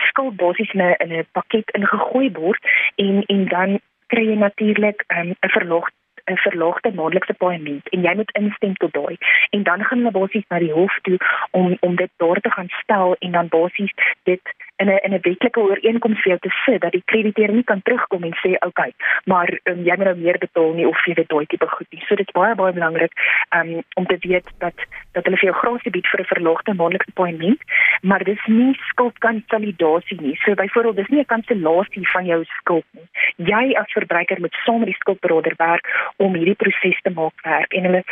skuld 0.09 0.35
basies 0.35 0.73
in 0.73 0.81
'n 0.81 0.95
in 1.03 1.11
'n 1.17 1.27
pakket 1.31 1.69
ingegooi 1.71 2.31
word 2.31 2.61
en 2.95 3.23
en 3.25 3.47
dan 3.47 3.79
kry 4.07 4.25
jy 4.29 4.37
natuurlik 4.37 5.03
um, 5.07 5.29
'n 5.29 5.53
verlaagde 5.57 6.02
'n 6.31 6.37
verlaagde 6.37 6.93
maandelikse 6.93 7.33
paaiement 7.33 7.89
en 7.89 8.01
jy 8.01 8.13
moet 8.15 8.31
instem 8.31 8.73
tot 8.73 8.93
daai. 8.93 9.15
En 9.49 9.63
dan 9.63 9.83
gaan 9.83 9.97
hulle 9.97 10.11
basies 10.11 10.47
na 10.47 10.59
die 10.59 10.71
hof 10.71 10.99
toe 11.01 11.17
om 11.51 11.77
om 11.79 11.95
dit 11.95 12.11
daar 12.17 12.39
te 12.39 12.51
gaan 12.51 12.69
stel 12.69 13.15
en 13.19 13.31
dan 13.31 13.47
basies 13.47 13.93
dit 14.23 14.41
in 14.83 14.89
'n 14.89 14.99
in 15.07 15.13
'n 15.13 15.25
wetlike 15.27 15.59
ooreenkoms 15.59 16.21
vir 16.21 16.31
jou 16.31 16.39
te 16.39 16.53
sit 16.65 16.81
dat 16.81 16.91
die 16.91 17.03
krediteur 17.05 17.51
nie 17.51 17.63
kan 17.63 17.81
terugkom 17.81 18.23
en 18.23 18.35
sê 18.43 18.51
okay, 18.67 18.91
maar 19.25 19.49
um, 19.63 19.83
jy 19.87 19.95
moet 19.97 20.07
nou 20.09 20.17
meer 20.17 20.37
betaal 20.37 20.73
nie 20.73 20.87
of 20.87 21.05
jy 21.05 21.13
weet 21.13 21.29
daai 21.29 21.45
tipe 21.45 21.67
goed 21.67 21.87
nie. 21.91 22.03
So 22.07 22.15
dit 22.15 22.27
is 22.27 22.33
baie 22.33 22.55
baie 22.55 22.73
belangrik 22.73 23.13
um, 23.57 23.83
om 23.95 24.05
te 24.05 24.17
weet 24.19 24.47
dat 24.57 24.77
dat 25.13 25.25
hulle 25.25 25.37
vir 25.37 25.49
jou 25.49 25.57
gratis 25.61 25.91
bied 25.95 26.07
vir 26.11 26.19
'n 26.21 26.31
verlaagde 26.33 26.73
maandelikse 26.73 27.13
paaiement, 27.13 27.61
maar 28.01 28.23
dis 28.23 28.45
nie 28.47 28.73
skuldkonsolidasie 28.89 30.21
nie. 30.21 30.35
So 30.43 30.53
byvoorbeeld 30.53 30.95
dis 30.95 31.13
nie 31.13 31.19
'n 31.19 31.33
kansellasie 31.33 32.09
van 32.09 32.25
jou 32.25 32.43
skuld 32.43 32.85
nie. 32.91 33.07
Jy 33.35 33.63
as 33.81 33.91
verbruiker 33.91 34.39
moet 34.39 34.55
saam 34.65 34.79
met 34.79 34.91
die 34.91 35.01
skuldberader 35.01 35.53
werk 35.57 36.13
om 36.17 36.33
hierdie 36.33 36.61
proses 36.63 37.01
te 37.01 37.09
maak 37.09 37.37
werk 37.43 37.73
en 37.73 37.83
hulle 37.83 38.03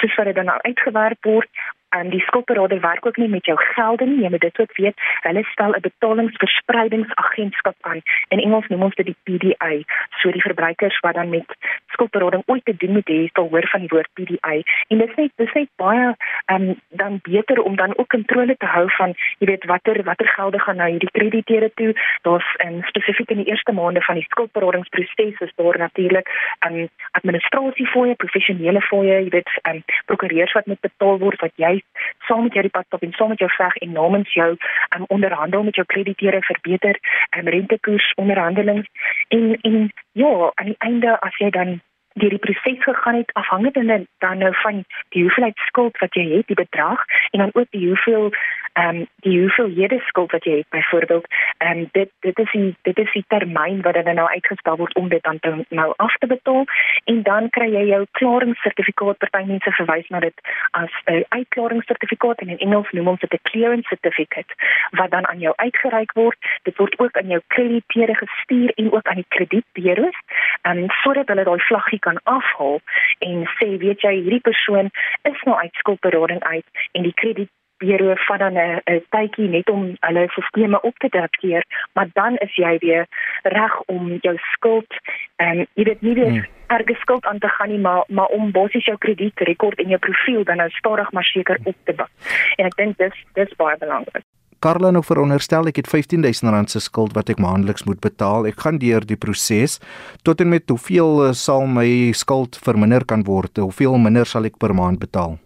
soos 0.00 0.14
wat 0.16 0.26
dit 0.26 0.34
dan 0.34 0.44
nou 0.44 0.58
uitgewerk 0.60 1.18
word 1.22 1.48
en 1.90 2.10
die 2.10 2.20
skuldberader 2.20 2.80
werk 2.80 3.06
ook 3.06 3.16
nie 3.16 3.28
met 3.28 3.44
jou 3.44 3.58
gelde 3.74 4.06
nie, 4.06 4.22
jy 4.22 4.30
moet 4.30 4.40
dit 4.40 4.60
ook 4.60 4.76
weet. 4.76 4.96
Hulle 5.22 5.42
stel 5.52 5.74
'n 5.74 5.80
betalingsverspreidingsagentskap 5.80 7.76
aan. 7.80 8.00
In 8.28 8.38
Engels 8.38 8.66
noem 8.68 8.82
ons 8.82 8.94
dit 8.94 9.06
die 9.06 9.16
PDA. 9.24 9.72
So 10.20 10.30
die 10.30 10.42
verbruikers 10.42 11.00
wat 11.00 11.14
dan 11.14 11.28
met 11.30 11.56
skuldberading 11.86 12.42
ooit 12.46 12.64
te 12.64 12.76
doen 12.76 12.92
moet 12.92 13.08
hê, 13.08 13.28
sal 13.32 13.48
hoor 13.48 13.68
van 13.68 13.80
die 13.80 13.88
woord 13.88 14.08
PDA. 14.12 14.54
En 14.88 14.98
dit 14.98 15.08
is 15.08 15.14
net 15.16 15.30
dit 15.36 15.46
is 15.46 15.52
net 15.52 15.68
baie 15.76 16.14
um, 16.52 16.80
dan 16.88 17.18
beter 17.22 17.62
om 17.62 17.76
dan 17.76 17.98
ook 17.98 18.08
kontrole 18.08 18.56
te 18.56 18.66
hou 18.66 18.90
van, 18.90 19.14
jy 19.38 19.46
weet, 19.46 19.64
watter 19.64 20.02
watter 20.02 20.28
gelde 20.28 20.58
gaan 20.58 20.76
na 20.76 20.86
hierdie 20.86 21.10
krediteure 21.10 21.70
toe. 21.74 21.94
Daar's 22.22 22.54
in 22.56 22.82
spesifiek 22.86 23.30
in 23.30 23.36
die 23.36 23.50
eerste 23.50 23.72
maande 23.72 24.02
van 24.02 24.14
die 24.14 24.26
skuldberadingsproses 24.28 25.40
is 25.40 25.52
daar 25.54 25.78
natuurlik 25.78 26.28
um, 26.66 26.88
administrasie 27.10 27.86
fooie, 27.86 28.14
professionele 28.14 28.80
fooie, 28.80 29.22
jy 29.22 29.28
weet, 29.28 29.48
um, 29.62 29.82
prokureurs 30.04 30.52
wat 30.52 30.66
moet 30.66 30.80
betaal 30.80 31.18
word 31.18 31.40
wat 31.40 31.52
jy 31.56 31.79
saam 32.28 32.42
met 32.42 32.52
jou 32.52 32.62
die 32.62 32.74
pad 32.76 32.86
stap 32.86 33.02
en 33.02 33.12
saam 33.12 33.28
met 33.34 33.38
jou 33.38 33.50
veg 33.56 33.76
en 33.76 33.92
namens 33.92 34.32
jou 34.34 34.50
um, 34.96 35.04
onderhandel 35.08 35.62
met 35.62 35.74
jou 35.74 35.86
krediteure 35.86 36.42
vir 36.48 36.58
beter 36.62 36.98
um, 37.38 37.48
rentekoers 37.48 38.12
onderhandelings 38.16 38.88
en 39.28 39.54
en 39.60 39.92
ja 40.12 40.50
aan 40.54 40.72
die 40.72 40.80
einde 40.88 41.20
as 41.20 41.36
jy 41.38 41.50
dan 41.50 41.80
deur 42.14 42.30
die 42.30 42.42
proses 42.42 42.82
gegaan 42.84 43.14
het 43.14 43.32
afhangende 43.32 44.06
dan 44.18 44.38
nou 44.38 44.54
van 44.62 44.84
die 45.08 45.22
hoeveelheid 45.22 45.56
skuld 45.56 45.98
wat 45.98 46.14
jy 46.14 46.26
het, 46.36 46.46
die 46.46 46.58
bedrag 46.58 47.04
en 47.30 47.38
dan 47.38 47.50
ook 47.52 47.70
die 47.70 47.86
hoeveel 47.86 48.32
ehm 48.72 48.96
um, 48.96 49.06
die 49.16 49.40
hoeveelhede 49.40 49.98
skuld 50.06 50.30
wat 50.30 50.44
jy 50.44 50.56
het 50.56 50.68
byvoorbeeld 50.68 51.26
ehm 51.58 51.78
um, 51.78 51.88
dit 51.92 52.10
dit 52.20 52.38
is 52.38 52.50
die 52.52 52.76
dit 52.82 52.98
is 52.98 53.12
die 53.12 53.24
termyn 53.28 53.82
wat 53.82 53.94
dan 53.94 54.14
nou 54.14 54.28
uitgestel 54.28 54.76
word 54.76 54.94
om 54.94 55.08
dit 55.08 55.22
dan 55.22 55.38
te, 55.38 55.64
nou 55.68 55.92
af 55.96 56.14
te 56.16 56.26
betaal. 56.26 56.64
En 57.04 57.22
dan 57.22 57.50
kry 57.50 57.68
jy 57.72 57.84
jou 57.88 58.04
klaringssertifikaat. 58.10 59.18
Party 59.18 59.44
mense 59.46 59.72
verwys 59.72 60.08
na 60.08 60.20
dit 60.20 60.40
as 60.70 60.90
'n 61.04 61.24
uitklaringssertifikaat 61.28 62.40
en 62.40 62.48
in 62.48 62.58
Engels 62.58 62.90
noem 62.90 63.08
ons 63.08 63.20
dit 63.20 63.32
'n 63.32 63.42
clearance 63.42 63.88
certificate 63.88 64.54
wat 64.90 65.10
dan 65.10 65.26
aan 65.26 65.38
jou 65.38 65.52
uitgereik 65.56 66.12
word. 66.12 66.38
Dit 66.62 66.76
word 66.76 66.98
ook 66.98 67.16
aan 67.16 67.28
jou 67.28 67.42
krediteure 67.46 68.14
gestuur 68.14 68.72
en 68.74 68.92
ook 68.92 69.06
aan 69.08 69.22
die 69.22 69.28
kredietburo's 69.28 70.18
ehm 70.62 70.78
um, 70.78 70.90
sodat 71.02 71.28
hulle 71.28 71.44
daai 71.44 71.60
vlaggie 71.60 71.98
kan 71.98 72.18
afhaal 72.22 72.80
en 73.18 73.48
sê 73.58 73.76
weet 73.78 74.00
jy 74.00 74.14
hierdie 74.14 74.40
persoon 74.40 74.90
is 75.22 75.42
nou 75.42 75.56
uit 75.58 75.74
skuldberading 75.74 76.42
uit 76.42 76.64
en 76.92 77.02
die 77.02 77.14
krediet 77.14 77.50
bureau 77.80 78.16
vat 78.28 78.38
dan 78.38 78.56
'n 78.60 79.02
tydjie 79.16 79.48
net 79.48 79.70
om 79.70 79.96
hulle 80.00 80.24
sisteme 80.36 80.80
op 80.80 80.96
te 80.98 81.08
dateer, 81.08 81.64
maar 81.92 82.08
dan 82.12 82.36
is 82.36 82.54
jy 82.54 82.78
weer 82.78 83.06
reg 83.42 83.80
om 83.86 84.18
jou 84.20 84.36
skuld 84.52 84.92
en 85.36 85.58
um, 85.58 85.66
jy 85.74 85.84
weet 85.84 86.02
nie 86.02 86.14
weer 86.14 86.30
hmm. 86.30 86.46
erge 86.66 86.94
skuld 87.00 87.24
aan 87.26 87.38
te 87.38 87.48
gaan 87.48 87.68
nie, 87.68 87.78
maar 87.78 88.04
maar 88.08 88.26
om 88.26 88.50
basies 88.50 88.84
jou 88.84 88.98
kredietrekord 88.98 89.78
en 89.78 89.88
jou 89.88 89.98
profiel 89.98 90.44
dan 90.44 90.56
nou 90.56 90.70
stadig 90.70 91.12
maar 91.12 91.24
seker 91.24 91.58
op 91.64 91.76
te 91.84 91.92
bou. 91.92 92.08
En 92.56 92.66
ek 92.66 92.76
dink 92.76 92.98
dis 92.98 93.24
dis 93.34 93.56
baie 93.56 93.76
belangrik. 93.78 94.24
Karla 94.60 94.90
nou 94.92 95.00
veronderstel 95.00 95.70
ek 95.70 95.78
het 95.80 95.86
R15000 95.88 96.68
se 96.68 96.80
skuld 96.84 97.14
wat 97.16 97.30
ek 97.32 97.38
maandeliks 97.40 97.86
moet 97.88 98.00
betaal. 98.04 98.44
Ek 98.44 98.60
gaan 98.60 98.76
deur 98.82 99.00
die 99.08 99.16
proses 99.16 99.78
tot 100.22 100.40
en 100.44 100.52
met 100.52 100.68
hoeveel 100.68 101.24
eh, 101.24 101.32
sal 101.32 101.64
my 101.64 102.12
skuld 102.12 102.60
verminder 102.60 103.06
kan 103.08 103.24
word? 103.24 103.56
Hoeveel 103.56 103.96
minder 103.96 104.28
sal 104.28 104.44
ek 104.44 104.60
per 104.60 104.76
maand 104.76 105.00
betaal? 105.00 105.38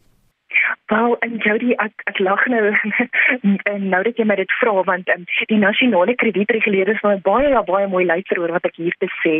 Wel, 0.86 1.16
en 1.18 1.36
Jody, 1.36 1.72
ek 1.80 2.02
ek 2.10 2.18
lag 2.18 2.42
nou 2.52 2.64
en 3.72 3.88
nou 3.88 4.02
dat 4.04 4.18
jy 4.20 4.26
my 4.28 4.36
dit 4.36 4.50
vra 4.60 4.82
want 4.84 5.08
um, 5.14 5.22
die 5.48 5.56
nasionale 5.56 6.12
kredietreguleerders 6.20 7.00
het 7.00 7.22
baie 7.24 7.48
ja 7.54 7.62
baie 7.64 7.88
mooi 7.88 8.04
luister 8.04 8.40
oor 8.42 8.52
wat 8.52 8.68
ek 8.68 8.76
hier 8.76 8.96
te 9.00 9.08
sê. 9.22 9.34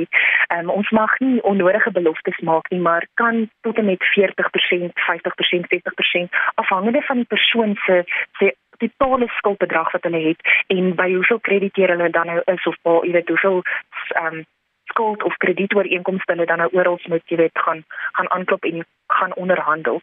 Um, 0.57 0.73
ons 0.73 0.89
mag 0.97 1.13
nie 1.21 1.43
onnodige 1.45 1.93
beloftes 1.93 2.41
maak 2.49 2.71
nie, 2.73 2.81
maar 2.81 3.05
kan 3.21 3.45
tot 3.69 3.77
en 3.77 3.91
met 3.91 4.09
40%, 4.17 4.97
50%, 5.05 5.69
60% 5.75 6.41
afhangende 6.65 7.05
van 7.11 7.21
die 7.21 7.31
persoon 7.37 7.77
se 7.85 8.01
se 8.41 8.55
die 8.81 8.93
totale 8.97 9.29
skuldbedrag 9.37 9.93
wat 9.93 10.09
hulle 10.09 10.25
het 10.25 10.41
en 10.73 10.95
by 10.97 11.11
hoeveel 11.13 11.41
krediteure 11.41 11.93
hulle 11.97 12.11
dan 12.11 12.27
nou 12.33 12.41
is 12.57 12.67
of 12.73 12.81
jy 13.05 13.13
weet 13.21 13.29
hoeveel 13.29 13.63
ehm 14.17 14.41
um, 14.41 14.45
skuld 14.95 15.23
of 15.27 15.37
kredietooreenkomste 15.43 16.33
hulle 16.33 16.47
dan 16.47 16.63
nou 16.63 16.71
oral 16.79 16.99
moet 17.11 17.33
jy 17.33 17.43
weet 17.43 17.65
gaan 17.67 17.85
gaan 18.17 18.31
aanklop 18.31 18.65
en 18.65 18.85
gaan 19.07 19.35
onderhandel. 19.35 20.01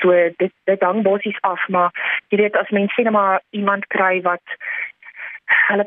So 0.00 0.12
dit 0.42 0.52
dit 0.70 0.82
hang 0.82 1.02
basies 1.06 1.38
af, 1.40 1.68
maar 1.68 1.90
jy 2.28 2.42
weet 2.42 2.56
as 2.58 2.74
mense 2.74 2.94
sê 2.98 3.06
net 3.06 3.14
maar 3.14 3.40
iemand 3.50 3.86
kry 3.94 4.18
wat 4.26 4.42
hulle 5.68 5.86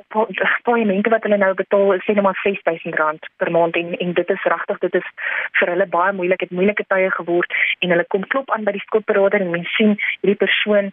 paaiement 0.63 1.07
wat 1.13 1.23
hulle 1.25 1.37
nou 1.41 1.51
betaal 1.57 1.93
is 1.95 2.07
net 2.07 2.21
maar 2.21 2.39
R6000 2.41 3.29
per 3.41 3.51
maand 3.51 3.75
en 3.81 3.97
en 4.05 4.13
dit 4.13 4.29
is 4.35 4.47
regtig 4.53 4.79
dit 4.85 4.95
is 5.01 5.11
vir 5.59 5.71
hulle 5.73 5.87
baie 5.97 6.13
moeilik, 6.13 6.41
het 6.45 6.55
moeilike 6.59 6.85
tye 6.87 7.11
geword 7.17 7.53
en 7.79 7.93
hulle 7.95 8.07
kom 8.13 8.27
klop 8.33 8.51
aan 8.51 8.67
by 8.67 8.75
die 8.77 8.85
skuldberader 8.87 9.41
en 9.41 9.53
mens 9.57 9.75
sien 9.77 9.95
hierdie 10.21 10.41
persoon 10.45 10.91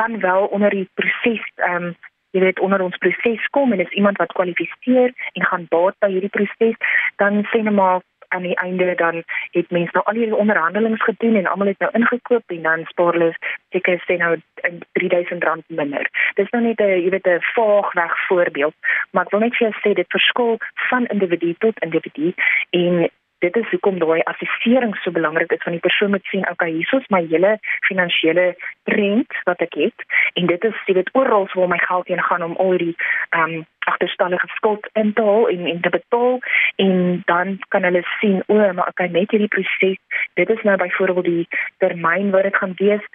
kan 0.00 0.20
wel 0.20 0.48
onder 0.56 0.70
die 0.70 0.88
proses 1.00 1.46
ehm 1.56 1.92
um, 1.92 1.94
jy 2.32 2.40
weet 2.40 2.60
onder 2.60 2.82
ons 2.82 2.96
proses 2.96 3.48
kom 3.56 3.72
en 3.72 3.80
is 3.80 3.98
iemand 3.98 4.16
wat 4.22 4.32
kwalifiseer 4.32 5.12
en 5.32 5.50
gaan 5.50 5.66
baat 5.68 5.98
by 6.04 6.10
hierdie 6.14 6.32
proses, 6.32 6.76
dan 7.22 7.44
sê 7.52 7.62
net 7.62 7.76
maar 7.76 8.00
aan 8.32 8.42
die 8.42 8.56
einde 8.56 8.94
dan 8.94 9.22
het 9.50 9.70
mense 9.70 9.92
nou 9.92 10.04
al 10.04 10.18
hierdie 10.20 10.36
onderhandelings 10.44 11.02
gedoen 11.04 11.36
en 11.36 11.46
almal 11.46 11.72
het 11.72 11.78
nou 11.84 11.90
ingekoop 11.98 12.54
en 12.56 12.62
dan 12.62 12.84
spaar 12.88 13.12
hulle 13.12 13.30
seker 13.76 14.00
sê 14.06 14.16
nou 14.20 14.32
R3000 14.68 15.66
minder. 15.80 16.08
Dis 16.40 16.50
nou 16.56 16.62
net 16.64 16.80
'n 16.80 17.02
jy 17.04 17.10
weet 17.10 17.28
'n 17.28 17.44
vaag 17.54 17.92
weg 17.92 18.14
voorbeeld, 18.28 18.74
maar 19.10 19.24
ek 19.24 19.30
wil 19.30 19.40
net 19.40 19.56
vir 19.56 19.68
jou 19.68 19.74
sê 19.80 19.94
dit 19.94 20.14
verskil 20.16 20.56
van 20.88 21.06
individu 21.06 21.54
tot 21.58 21.82
individu 21.84 22.32
en 22.70 23.10
dit 23.44 23.56
is 23.56 23.70
hoekom 23.74 23.98
daai 23.98 24.22
assessering 24.32 24.94
so 25.02 25.10
belangrik 25.18 25.52
is 25.52 25.64
van 25.66 25.76
die 25.76 25.84
persoon 25.86 26.14
moet 26.14 26.30
sien 26.30 26.46
okay 26.50 26.70
hiersoos 26.70 27.08
my 27.14 27.22
hele 27.32 27.56
finansiële 27.88 28.46
trend 28.90 29.38
wat 29.48 29.64
ek 29.66 29.74
het 29.82 30.06
en 30.38 30.50
dit 30.52 30.64
is 30.70 30.82
weet 30.86 31.10
oral 31.18 31.48
waar 31.54 31.72
my 31.74 31.80
geld 31.84 32.10
heen 32.12 32.22
gaan 32.30 32.48
om 32.48 32.58
al 32.66 32.76
die 32.86 32.96
ehm 33.30 33.58
um, 33.58 33.66
agterstallige 33.90 34.46
skuld 34.54 34.86
in 34.92 35.12
te 35.12 35.22
haal 35.26 35.48
en 35.48 35.66
en 35.66 35.80
te 35.80 35.90
betaal 35.90 36.38
en 36.84 37.22
dan 37.24 37.58
kan 37.74 37.82
hulle 37.88 38.02
sien 38.20 38.42
o 38.46 38.54
maar 38.54 38.88
okay 38.88 39.08
met 39.16 39.30
hierdie 39.34 39.50
proses 39.54 39.98
dit 40.40 40.50
is 40.54 40.62
nou 40.68 40.76
byvoorbeeld 40.84 41.30
die 41.30 41.48
termyn 41.82 42.30
wat 42.30 42.46
dit 42.48 42.56
gaan 42.62 42.76
wees 42.76 43.08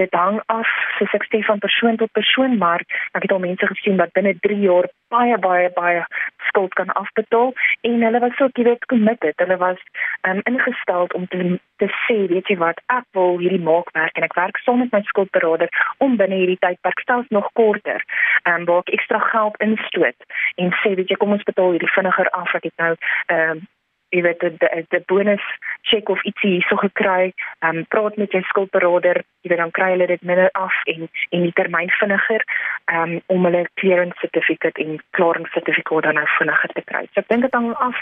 dit 0.00 0.16
hang 0.22 0.40
af 0.54 0.70
soos 0.98 1.14
ek 1.18 1.28
sê 1.28 1.42
van 1.50 1.62
persoon 1.66 2.00
tot 2.00 2.12
persoon 2.18 2.58
maar 2.62 2.84
ek 3.16 3.26
het 3.26 3.34
al 3.36 3.44
mense 3.46 3.72
gesien 3.72 4.00
wat 4.00 4.14
binne 4.16 4.34
3 4.46 4.60
jaar 4.64 4.88
baie 5.14 5.38
baie 5.46 5.70
baie 5.76 6.04
skuld 6.48 6.74
kan 6.78 6.92
afbetaal 7.02 7.52
en 7.88 8.04
hulle 8.06 8.20
was 8.24 8.36
so 8.38 8.48
jy 8.54 8.64
weet 8.68 8.86
committed. 8.92 9.34
Hulle 9.42 9.56
was 9.56 9.80
um, 10.28 10.40
ingestel 10.50 11.10
om 11.18 11.26
te 11.32 11.58
te 11.82 11.88
sê 12.04 12.18
weet 12.32 12.48
jy 12.52 12.56
wat 12.60 12.80
ek 12.92 13.06
wil 13.16 13.38
hierdie 13.40 13.62
maak 13.70 13.90
werk 13.96 14.18
en 14.18 14.26
ek 14.28 14.36
werk 14.38 14.60
saam 14.64 14.82
met 14.82 14.92
my 14.92 15.00
skuldberader 15.08 15.72
om 16.04 16.16
binne 16.20 16.40
hierdie 16.42 16.60
tydperk 16.64 17.00
selfs 17.06 17.32
nog 17.36 17.48
korter 17.60 18.04
um, 18.44 18.66
waar 18.68 18.84
ek 18.84 18.94
ekstra 18.98 19.20
geld 19.32 19.60
instoot 19.66 20.28
en 20.62 20.74
sê 20.82 20.94
weet 20.98 21.12
jy 21.12 21.20
kom 21.20 21.36
ons 21.36 21.46
betaal 21.50 21.76
hierdie 21.76 21.94
vinniger 21.96 22.32
af 22.42 22.56
wat 22.56 22.72
ek 22.72 22.76
nou 22.84 22.94
ehm 22.94 23.60
um, 23.60 23.68
jy 24.10 24.22
weet 24.22 24.42
'n 24.42 24.58
'n 24.60 25.04
bonus 25.06 25.44
check 25.82 26.08
of 26.08 26.22
ietsie 26.24 26.50
hierso 26.50 26.76
gekry, 26.76 27.32
ehm 27.62 27.76
um, 27.76 27.86
praat 27.86 28.16
met 28.16 28.32
jou 28.32 28.42
skuldberader, 28.42 29.22
jy 29.42 29.48
weet 29.50 29.58
dan 29.62 29.70
kry 29.70 29.90
hulle 29.90 30.06
dit 30.06 30.22
minder 30.22 30.50
af 30.52 30.74
en 30.84 31.08
en 31.30 31.42
die 31.42 31.52
termyn 31.52 31.90
vinniger 32.00 32.42
ehm 32.84 33.02
um, 33.02 33.20
om 33.26 33.44
hulle 33.44 33.68
clearance 33.74 34.18
certificate 34.18 34.82
en 34.84 35.00
klaringssertifikaat 35.10 36.02
dan 36.02 36.14
nou 36.14 36.26
vinniger 36.38 36.72
te 36.74 36.82
kry. 36.90 37.04
So 37.12 37.20
ek 37.20 37.28
dink 37.28 37.42
dit 37.42 37.54
hang 37.58 37.74
af 37.74 38.00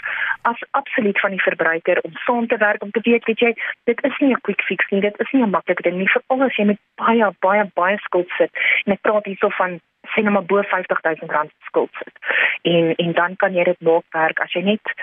as 0.51 0.63
absoluut 0.71 1.19
van 1.19 1.31
die 1.31 1.45
verbruiker 1.49 2.01
om 2.01 2.17
saam 2.25 2.47
te 2.47 2.57
werk 2.57 2.83
om 2.83 2.91
te 2.91 3.03
weet, 3.03 3.25
weet 3.25 3.39
jy, 3.39 3.53
dit 3.83 4.03
is 4.03 4.17
nie 4.19 4.33
'n 4.33 4.41
quick 4.41 4.61
fix 4.61 4.89
nie, 4.89 5.01
dit 5.01 5.19
is 5.19 5.31
nie 5.31 5.43
'n 5.43 5.49
maklike 5.57 5.83
ding 5.83 5.97
nie, 5.97 6.09
veral 6.15 6.43
as 6.47 6.55
jy 6.57 6.65
met 6.65 6.79
baie 6.95 7.31
baie 7.39 7.69
baie 7.73 7.97
skuld 7.97 8.29
sit. 8.37 8.51
En 8.85 8.93
ek 8.93 9.01
praat 9.01 9.25
hierso 9.25 9.49
van 9.49 9.79
sien 10.13 10.27
nou 10.27 10.33
maar 10.33 10.45
bo 10.45 10.61
50000 10.61 11.31
rand 11.31 11.51
skuld 11.69 11.89
sit. 12.01 12.15
En 12.61 12.95
en 12.95 13.13
dan 13.13 13.35
kan 13.35 13.53
jy 13.53 13.63
dit 13.63 13.81
maak 13.81 14.05
werk 14.17 14.39
as 14.39 14.53
jy 14.53 14.63
net 14.67 14.93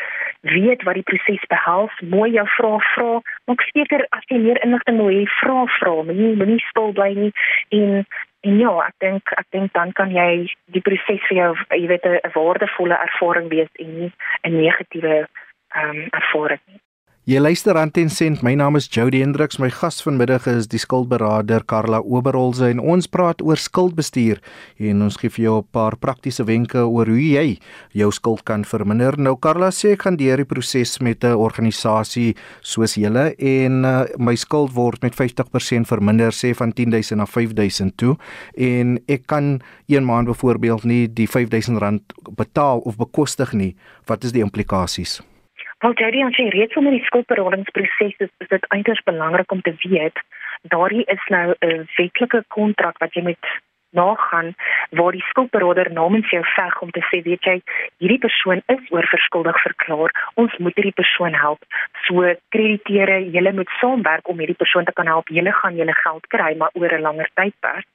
weet 0.41 0.83
wat 0.83 0.95
die 0.99 1.07
proses 1.11 1.45
behels, 1.53 1.93
mooi 2.15 2.31
jou 2.37 2.47
vrae 2.57 2.81
vra, 2.93 3.11
maak 3.51 3.67
seker 3.73 4.07
as 4.19 4.25
jy 4.31 4.39
meer 4.39 4.63
inligting 4.65 5.01
wil 5.01 5.13
hê, 5.13 5.25
vra 5.41 5.65
vra, 5.79 5.95
moenie 6.09 6.37
moenie 6.37 6.63
stil 6.71 6.93
bly 6.97 7.13
nie 7.19 7.33
en 7.81 8.07
en 8.47 8.59
ja, 8.63 8.73
ek 8.87 8.95
dink 9.03 9.33
ek 9.41 9.47
dink 9.51 9.73
dan 9.75 9.93
kan 9.99 10.13
jy 10.15 10.47
die 10.75 10.85
proses 10.89 11.23
vir 11.29 11.37
jou 11.41 11.51
jy 11.75 11.87
weet 11.93 12.07
'n 12.07 12.35
waardevolle 12.39 13.03
ervaring 13.09 13.49
wees 13.51 13.73
en 13.83 13.99
nie 14.01 14.13
'n 14.45 14.57
negatiewe 14.63 15.27
ehm 15.75 15.91
um, 15.91 16.09
ervaring 16.13 16.63
nie. 16.67 16.86
Jy 17.27 17.41
luister 17.41 17.75
aan 17.75 17.91
Ten 17.91 18.07
Cent. 18.07 18.39
My 18.47 18.53
naam 18.55 18.77
is 18.79 18.85
Jody 18.87 19.19
Hendriks. 19.19 19.57
My 19.59 19.67
gas 19.75 19.97
vanmiddag 20.05 20.45
is 20.47 20.69
die 20.71 20.79
skuldberader 20.79 21.65
Karla 21.67 21.99
Oberholze 21.99 22.69
en 22.71 22.79
ons 22.79 23.09
praat 23.11 23.43
oor 23.43 23.59
skuldbestuur 23.59 24.39
en 24.87 25.03
ons 25.03 25.19
gee 25.19 25.35
vir 25.35 25.43
jou 25.43 25.57
'n 25.59 25.67
paar 25.75 25.97
praktiese 25.99 26.47
wenke 26.47 26.79
oor 26.79 27.11
hoe 27.11 27.19
jy 27.19 27.59
jou 27.91 28.13
skuld 28.13 28.45
kan 28.45 28.63
verminder. 28.63 29.19
Nou 29.19 29.35
Karla 29.35 29.73
sê 29.73 29.95
ek 29.95 30.03
gaan 30.03 30.17
deur 30.17 30.37
die 30.37 30.45
proses 30.45 31.01
met 31.01 31.25
'n 31.25 31.35
organisasie 31.35 32.37
soos 32.63 32.95
julle 32.95 33.35
en 33.39 33.85
uh, 33.85 34.05
my 34.19 34.37
skuld 34.37 34.73
word 34.75 35.03
met 35.03 35.17
50% 35.17 35.85
verminder 35.85 36.31
sê 36.31 36.55
van 36.55 36.73
10000 36.73 37.19
na 37.19 37.27
5000 37.27 37.97
toe 37.97 38.17
en 38.55 39.01
ek 39.09 39.27
kan 39.27 39.61
een 39.89 40.05
maand 40.05 40.29
byvoorbeeld 40.29 40.85
nie 40.85 41.09
die 41.09 41.27
5000 41.27 41.79
rand 41.79 42.03
betaal 42.37 42.79
of 42.87 42.97
bekostig 42.97 43.53
nie. 43.53 43.75
Wat 44.07 44.23
is 44.23 44.31
die 44.31 44.43
implikasies? 44.43 45.23
Wel 45.79 45.93
Jerry, 45.95 46.23
as 46.25 46.37
jy 46.37 46.49
reeds 46.49 46.77
onder 46.77 46.93
die 46.93 47.05
skuldberadingsproses 47.05 48.17
is, 48.19 48.33
is 48.39 48.49
dit 48.49 48.65
uiters 48.69 49.03
belangrik 49.05 49.53
om 49.53 49.61
te 49.61 49.75
weet 49.85 50.19
daardie 50.63 51.05
is 51.05 51.25
nou 51.29 51.55
'n 51.61 51.89
wetlike 51.97 52.45
kontrak 52.49 52.99
wat 52.99 53.15
jy 53.15 53.23
met 53.23 53.45
nagaan 53.91 54.55
waar 54.91 55.13
die 55.13 55.25
skuldberader 55.29 55.93
namens 55.93 56.31
jou 56.31 56.45
veg 56.45 56.81
om 56.81 56.91
te 56.91 57.01
sê 57.09 57.23
weet 57.23 57.45
jy 57.45 57.63
hierdie 57.99 58.19
persoon 58.19 58.63
is 58.67 58.91
oorverskuldig 58.91 59.61
verklaar. 59.63 60.11
Ons 60.35 60.57
moet 60.57 60.75
hierdie 60.75 61.01
persoon 61.03 61.35
help. 61.35 61.63
So 62.07 62.35
krediteure 62.49 63.31
julle 63.37 63.53
moet 63.53 63.71
saamwerk 63.81 64.29
om 64.29 64.39
hierdie 64.39 64.63
persoon 64.63 64.85
te 64.85 64.93
kan 64.93 65.07
help. 65.07 65.29
Julle 65.29 65.53
gaan 65.53 65.77
julle 65.77 65.95
geld 65.95 66.27
kry 66.27 66.55
maar 66.57 66.71
oor 66.73 66.93
'n 66.93 67.07
langer 67.09 67.29
tydperk. 67.35 67.87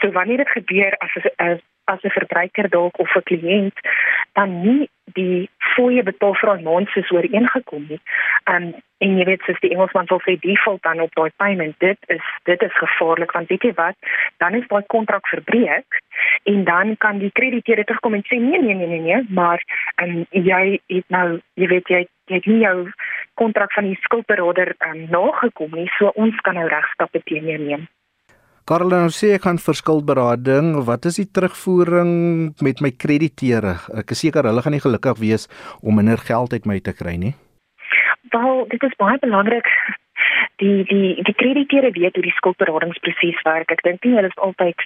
So 0.00 0.10
wanneer 0.10 0.36
dit 0.36 0.48
gebeur 0.48 0.92
as 0.98 1.10
'n 1.16 1.60
as 1.92 2.04
'n 2.04 2.16
verbruiker 2.18 2.68
dalk 2.68 2.98
of 2.98 3.16
'n 3.16 3.28
kliënt 3.30 3.78
dan 4.32 4.60
nie 4.62 4.88
die 5.16 5.48
fooie 5.74 6.02
betaal 6.02 6.34
vir 6.40 6.50
'n 6.54 6.62
maand 6.68 6.88
soos 6.88 7.10
ooreengekom 7.10 7.86
nie. 7.88 8.00
Um 8.52 8.74
en 8.98 9.16
jy 9.18 9.24
weet 9.24 9.42
soos 9.46 9.60
die 9.62 9.70
Engelsman 9.70 10.08
sal 10.10 10.20
sê 10.24 10.34
default 10.42 10.82
dan 10.82 11.00
op 11.00 11.14
daai 11.14 11.30
payment. 11.36 11.74
Dit 11.78 11.98
is 12.06 12.24
dit 12.50 12.62
is 12.62 12.78
gevaarlik 12.82 13.32
want 13.32 13.48
weet 13.48 13.62
jy 13.62 13.72
wat, 13.74 13.96
dan 14.42 14.54
is 14.54 14.66
daai 14.68 14.82
kontrak 14.86 15.26
verbreek 15.28 16.00
en 16.42 16.64
dan 16.64 16.96
kan 16.96 17.18
die 17.18 17.30
krediteure 17.32 17.84
terugkom 17.84 18.14
en 18.14 18.24
sê 18.26 18.40
nee 18.40 18.60
nee 18.62 18.74
nee 18.74 18.86
nee 18.86 19.00
nee, 19.00 19.24
maar 19.28 19.62
um 20.02 20.26
jy 20.30 20.80
het 20.86 21.08
nou 21.08 21.40
jy 21.54 21.66
weet 21.66 21.88
jy 21.88 22.06
jy 22.28 22.34
het 22.34 22.46
nie 22.46 22.60
jou 22.60 22.90
kontrak 23.34 23.72
van 23.72 23.84
die 23.84 23.98
skuldberader 24.02 24.74
um 24.90 25.06
nagekom 25.10 25.70
nie, 25.70 25.88
so 25.98 26.10
ons 26.14 26.36
kan 26.40 26.54
nou 26.54 26.68
regstappe 26.68 27.22
teen 27.24 27.46
jou 27.46 27.58
neem. 27.58 27.88
Karel 28.68 28.90
nou 28.92 29.06
sê 29.08 29.30
ek 29.32 29.46
gaan 29.46 29.56
verskuldberading. 29.64 30.74
Wat 30.84 31.06
is 31.08 31.16
die 31.16 31.30
terugvoering 31.32 32.10
met 32.60 32.82
my 32.84 32.90
krediteure? 32.92 33.78
Ek 33.96 34.12
is 34.12 34.20
seker 34.20 34.44
hulle 34.44 34.60
gaan 34.60 34.74
nie 34.76 34.82
gelukkig 34.84 35.16
wees 35.22 35.48
om 35.80 35.96
minder 35.96 36.20
geld 36.20 36.52
uit 36.52 36.68
my 36.68 36.76
te 36.84 36.92
kry 36.92 37.14
nie. 37.16 37.32
Wel, 38.34 38.66
dit 38.68 38.84
is 38.84 38.98
baie 39.00 39.16
belangrik 39.24 39.72
die 40.58 40.84
die 40.90 41.22
die 41.22 41.34
krediteure 41.34 41.90
weet 41.90 42.14
hoe 42.14 42.24
die 42.26 42.34
skuldberadingsproses 42.38 43.42
werk. 43.46 43.70
Ek 43.70 43.82
dink 43.86 44.04
nie 44.04 44.14
hulle 44.16 44.30
is 44.30 44.42
altyd 44.46 44.82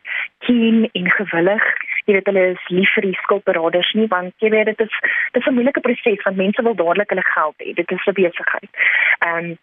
keen 0.47 0.85
en 0.93 1.11
gewillig. 1.17 1.64
Jy 2.05 2.17
weet 2.19 2.29
hulle 2.31 2.45
is 2.52 2.69
lief 2.69 2.93
vir 2.97 3.09
die 3.09 3.19
skuldberaders 3.23 3.93
nie 3.99 4.09
want 4.12 4.45
jy 4.45 4.52
weet 4.55 4.73
dit 4.73 4.85
is 4.87 4.95
dit 5.33 5.41
is 5.41 5.49
'n 5.49 5.57
moeilike 5.57 5.85
proses 5.87 6.25
want 6.26 6.37
mense 6.37 6.62
wil 6.62 6.76
dadelik 6.83 7.14
hulle 7.14 7.26
geld 7.35 7.57
hê. 7.64 7.75
Dit 7.81 7.91
is 7.91 8.07
'n 8.07 8.19
besigheid. 8.21 8.71
Ehm 9.26 9.50
um, 9.50 9.59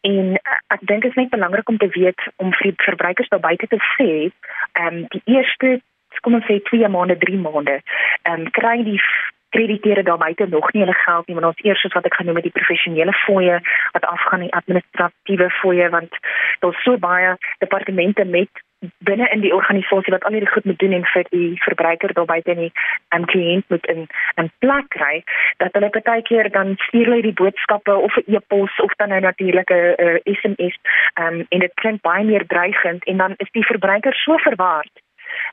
en 0.00 0.38
ek 0.74 0.82
dink 0.86 1.02
dit 1.02 1.10
is 1.10 1.16
net 1.16 1.30
belangrik 1.30 1.68
om 1.68 1.78
te 1.78 1.88
weet 1.88 2.20
om 2.36 2.52
vir 2.54 2.72
verbruikers 2.76 3.28
daar 3.28 3.46
buite 3.48 3.66
te 3.66 3.80
sê, 3.96 4.30
ehm 4.72 4.86
um, 4.86 5.06
die 5.08 5.22
eerste 5.26 5.80
kom 6.20 6.34
ons 6.34 6.46
sê 6.46 6.58
2 6.62 6.88
maande, 6.88 7.18
3 7.18 7.36
maande, 7.36 7.80
ehm 8.22 8.40
um, 8.40 8.50
kry 8.50 8.82
die 8.82 9.00
krediteure 9.48 10.02
daar 10.02 10.18
buite 10.18 10.46
nog 10.46 10.72
nie 10.72 10.82
hulle 10.82 10.98
geld 11.04 11.26
nie, 11.26 11.34
maar 11.36 11.50
ons 11.50 11.64
eers 11.64 11.80
soos 11.80 11.96
wat 11.96 12.04
ek 12.04 12.14
genoem 12.20 12.40
het 12.40 12.48
die 12.48 12.58
professionele 12.60 13.12
fooie 13.24 13.60
wat 13.92 14.04
afgaan 14.04 14.46
die 14.46 14.54
administratiewe 14.60 15.50
fooie 15.60 15.88
want 15.88 16.18
daar's 16.60 16.82
so 16.82 16.98
baie 16.98 17.36
departemente 17.58 18.24
met 18.24 18.64
binne 18.98 19.28
in 19.28 19.40
die 19.40 19.54
organisasie 19.54 20.12
wat 20.14 20.24
al 20.24 20.36
hierdie 20.36 20.50
goed 20.50 20.64
moet 20.64 20.78
doen 20.78 20.92
en 20.92 21.06
vir 21.12 21.24
die 21.30 21.48
verbruiker 21.62 22.12
daar 22.14 22.30
buite 22.30 22.54
nie 22.54 22.70
'n 23.16 23.24
kliënt 23.32 23.64
moet 23.68 23.86
in 23.86 24.06
'n 24.42 24.50
plek 24.58 24.88
kry 24.88 25.22
dat 25.56 25.72
hulle 25.72 25.90
baie 26.10 26.22
keer 26.22 26.50
dan 26.50 26.76
stuur 26.76 27.06
hulle 27.06 27.22
die 27.22 27.38
boodskappe 27.40 27.94
of 27.96 28.16
'n 28.16 28.34
e-pos 28.34 28.80
of 28.86 28.92
dan 28.96 29.08
nou 29.08 29.20
natuurlik 29.20 29.70
'n 29.70 30.20
SMS 30.24 30.76
um, 31.20 31.46
en 31.48 31.58
dit 31.58 31.74
klink 31.74 32.00
baie 32.00 32.24
meer 32.24 32.46
dreigend 32.46 33.04
en 33.04 33.16
dan 33.16 33.34
is 33.36 33.50
die 33.50 33.66
verbruiker 33.66 34.14
so 34.14 34.36
verward 34.36 34.94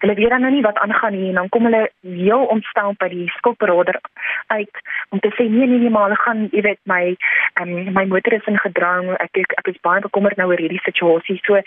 Hulle 0.03 0.15
weet 0.19 0.29
dan 0.29 0.41
nou 0.41 0.51
nie 0.53 0.65
wat 0.65 0.77
aangaan 0.77 1.15
nie 1.17 1.29
en 1.29 1.41
dan 1.41 1.49
kom 1.49 1.67
hulle 1.69 1.89
heel 2.01 2.45
ontstel 2.55 2.93
by 2.99 3.09
die 3.13 3.27
skuldberader 3.37 3.99
uit 4.47 4.83
om 5.09 5.19
te 5.19 5.31
sê 5.37 5.49
nee 5.49 5.67
nee 5.67 5.79
nee 5.79 5.89
maar 5.89 6.09
hulle 6.09 6.21
gaan 6.25 6.47
jy 6.51 6.61
weet 6.61 6.81
my 6.83 7.15
um, 7.61 7.93
my 7.93 8.05
moeder 8.05 8.33
is 8.33 8.45
in 8.45 8.59
gedrang. 8.59 9.11
Ek 9.19 9.43
ek, 9.43 9.57
ek 9.61 9.73
is 9.73 9.81
baie 9.81 10.01
bekommerd 10.01 10.37
nou 10.37 10.49
oor 10.51 10.61
hierdie 10.61 10.83
situasie. 10.83 11.39
So 11.45 11.59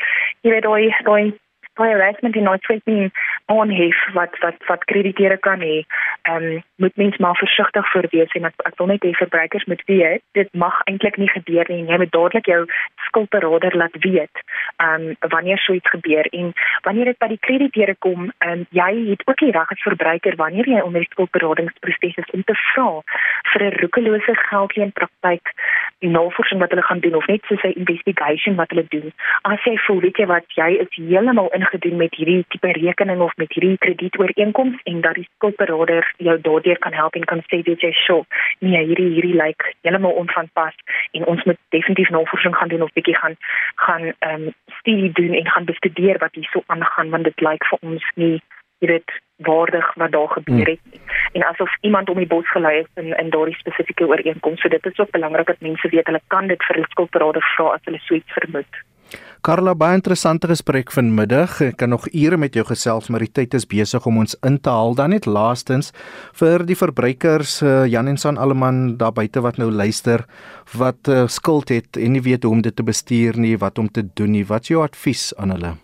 jy 0.42 0.55
weet 0.55 0.66
daai 0.66 0.94
daai 1.09 1.33
baie 1.79 1.95
harassment 1.95 2.37
en 2.37 2.49
nooit 2.51 2.62
sweet 2.67 2.85
nie 2.91 3.11
on 3.47 3.71
hef 3.71 4.01
wat 4.19 4.38
wat 4.45 4.59
wat 4.71 4.85
krediteure 4.93 5.38
kan 5.49 5.64
hê. 5.64 5.85
Ehm 6.29 6.51
um, 6.51 6.62
moet 6.79 6.97
mens 6.97 7.17
maar 7.17 7.37
versigtig 7.37 7.91
voor 7.91 8.07
wees 8.11 8.33
en 8.38 8.45
ek, 8.45 8.55
ek 8.71 8.77
wil 8.79 8.87
net 8.87 9.03
hê 9.03 9.11
verbruikers 9.19 9.64
moet 9.71 9.83
weet 9.91 10.23
dit 10.38 10.53
mag 10.53 10.77
eintlik 10.91 11.17
nie 11.17 11.31
gebeur 11.33 11.67
nie 11.69 11.81
en 11.83 11.91
jy 11.91 11.99
moet 12.03 12.12
dadelik 12.14 12.47
jou 12.47 12.61
skuldberader 13.09 13.77
laat 13.77 13.97
weet 14.05 14.43
ehm 14.77 15.09
um, 15.09 15.31
wanneer 15.35 15.59
so 15.59 15.73
iets 15.73 15.91
gebeur 15.91 16.27
en 16.41 16.53
wanneer 16.87 17.11
dit 17.11 17.19
by 17.19 17.29
die 17.35 17.41
krediteure 17.49 17.97
kom 18.07 18.31
ehm 18.38 18.53
um, 18.53 18.67
jy 18.81 18.91
het 19.11 19.27
ook 19.27 19.43
die 19.43 19.51
reg 19.57 19.75
as 19.75 19.87
verbruiker 19.88 20.37
wanneer 20.37 20.71
jy 20.75 20.85
onder 20.85 21.07
die 21.07 21.11
skuldberadingsproses 21.11 22.23
is 22.23 22.31
om 22.38 22.45
te 22.45 22.57
vra 22.62 22.88
vir 23.53 23.67
'n 23.67 23.79
roekelose 23.83 24.35
geldleen 24.51 24.93
praktyk 24.93 25.55
die 26.05 26.11
navorsing 26.11 26.61
wat 26.61 26.71
hulle 26.71 26.87
gaan 26.87 27.01
doen 27.01 27.14
of 27.14 27.27
net 27.27 27.43
so 27.49 27.55
'n 27.55 27.79
investigation 27.83 28.55
wat 28.55 28.71
hulle 28.71 28.87
doen. 28.88 29.12
As 29.43 29.64
jy 29.64 29.77
voel 29.87 30.01
weet 30.01 30.17
jy 30.17 30.27
wat 30.27 30.47
jy 30.61 30.71
is 30.85 30.95
heeltemal 30.95 31.51
ingedoen 31.68 31.96
met 31.96 32.14
hierdie 32.14 32.44
tipe 32.48 32.72
rekening 32.72 33.20
of 33.20 33.37
met 33.37 33.52
hierdie 33.52 33.78
kredietooreenkoms 33.78 34.81
en 34.85 35.00
dat 35.00 35.14
die 35.14 35.28
skuldberader 35.35 36.12
jou 36.16 36.40
daardeur 36.40 36.78
kan 36.78 36.92
help 36.92 37.14
en 37.14 37.24
kan 37.24 37.42
sê 37.48 37.61
weet 37.62 37.81
jy 37.81 37.92
sjo, 37.92 38.24
nee 38.59 38.85
hierdie 38.85 39.11
hierdie 39.14 39.37
lyk 39.37 39.46
like 39.46 39.74
heeltemal 39.83 40.16
onvanpas 40.22 40.74
en 41.12 41.26
ons 41.26 41.44
moet 41.44 41.59
definitief 41.68 42.11
navorsing 42.11 42.57
gaan 42.57 42.68
doen 42.68 42.83
of 42.83 42.92
bietjie 42.92 43.16
gaan 43.16 43.37
gaan 43.76 44.12
ehm 44.18 44.48
um, 44.48 44.52
studie 44.81 45.12
doen 45.12 45.35
en 45.35 45.50
gaan 45.50 45.64
bestudeer 45.64 46.18
wat 46.18 46.35
hier 46.35 46.48
so 46.52 46.62
aangaan 46.66 47.11
want 47.11 47.24
dit 47.24 47.40
lyk 47.40 47.50
like 47.50 47.70
vir 47.70 47.90
ons 47.90 48.12
nie 48.14 48.37
jy 48.78 48.88
weet 48.88 49.16
waardig 49.48 49.94
wat 49.94 50.12
daar 50.12 50.28
gebeur 50.28 50.66
het 50.66 50.81
hmm. 50.83 51.00
en 51.33 51.46
asof 51.46 51.76
iemand 51.81 52.11
om 52.11 52.16
die 52.16 52.26
bos 52.26 52.50
gelei 52.50 52.78
is 52.81 52.90
in 52.94 53.16
in 53.16 53.31
daardie 53.31 53.59
spesifieke 53.59 54.07
ooreenkoms. 54.07 54.61
So 54.61 54.68
dit 54.68 54.87
is 54.87 54.98
ook 54.98 55.11
belangrik 55.11 55.46
dat 55.46 55.61
mense 55.61 55.88
weet 55.88 56.07
hulle 56.07 56.20
kan 56.26 56.46
dit 56.46 56.64
vir 56.64 56.74
hulle 56.74 56.90
skuldberader 56.90 57.44
vra 57.54 57.72
as 57.74 57.85
hulle 57.85 58.00
so 58.02 58.14
iets 58.14 58.33
vermoed. 58.38 58.83
Karla, 59.47 59.73
baie 59.79 59.94
interessante 59.94 60.49
gesprek 60.51 60.90
vanmiddag. 60.92 61.61
Ek 61.62 61.77
kan 61.79 61.92
nog 61.94 62.09
ure 62.11 62.37
met 62.37 62.59
jou 62.59 62.64
gesels, 62.66 63.09
maar 63.09 63.23
die 63.23 63.31
tyd 63.31 63.55
is 63.55 63.68
besig 63.71 64.05
om 64.07 64.18
ons 64.25 64.35
in 64.44 64.59
te 64.59 64.73
haal. 64.75 64.97
Dan 64.99 65.14
net 65.14 65.29
laastens 65.31 65.92
vir 66.37 66.66
die 66.66 66.77
verbruikers, 66.77 67.61
uh, 67.62 67.87
Jan 67.87 68.11
en 68.11 68.18
San 68.18 68.37
Alleman 68.37 68.99
daar 68.99 69.14
buite 69.14 69.40
wat 69.47 69.62
nou 69.62 69.71
luister, 69.71 70.27
wat 70.75 71.09
uh, 71.09 71.27
skuld 71.31 71.71
het 71.73 71.97
en 71.97 72.18
nie 72.18 72.25
weet 72.27 72.44
hoe 72.44 72.59
om 72.59 72.64
dit 72.66 72.75
te 72.75 72.85
bestuur 72.85 73.38
nie, 73.38 73.57
wat 73.62 73.79
om 73.79 73.88
te 73.88 74.05
doen 74.14 74.35
nie. 74.35 74.47
Wat 74.47 74.66
is 74.66 74.75
jou 74.75 74.83
advies 74.83 75.31
aan 75.38 75.55
hulle? 75.55 75.79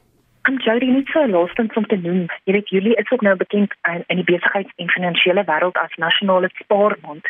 Am 0.47 0.59
Jody 0.61 0.91
net 0.93 1.09
so 1.09 1.27
laastens 1.27 1.73
om 1.73 1.87
te 1.89 1.97
noem. 1.97 2.27
Jy 2.45 2.53
weet 2.53 2.69
Julie 2.69 2.95
is 3.01 3.11
ook 3.11 3.23
nou 3.25 3.33
bekend 3.37 3.73
in, 3.89 4.03
in 4.13 4.19
die 4.21 4.27
besigheids- 4.29 4.75
en 4.77 4.91
finansiële 4.93 5.45
wêreld 5.49 5.79
as 5.81 5.95
nasionale 5.97 6.51
spaarmond. 6.55 7.29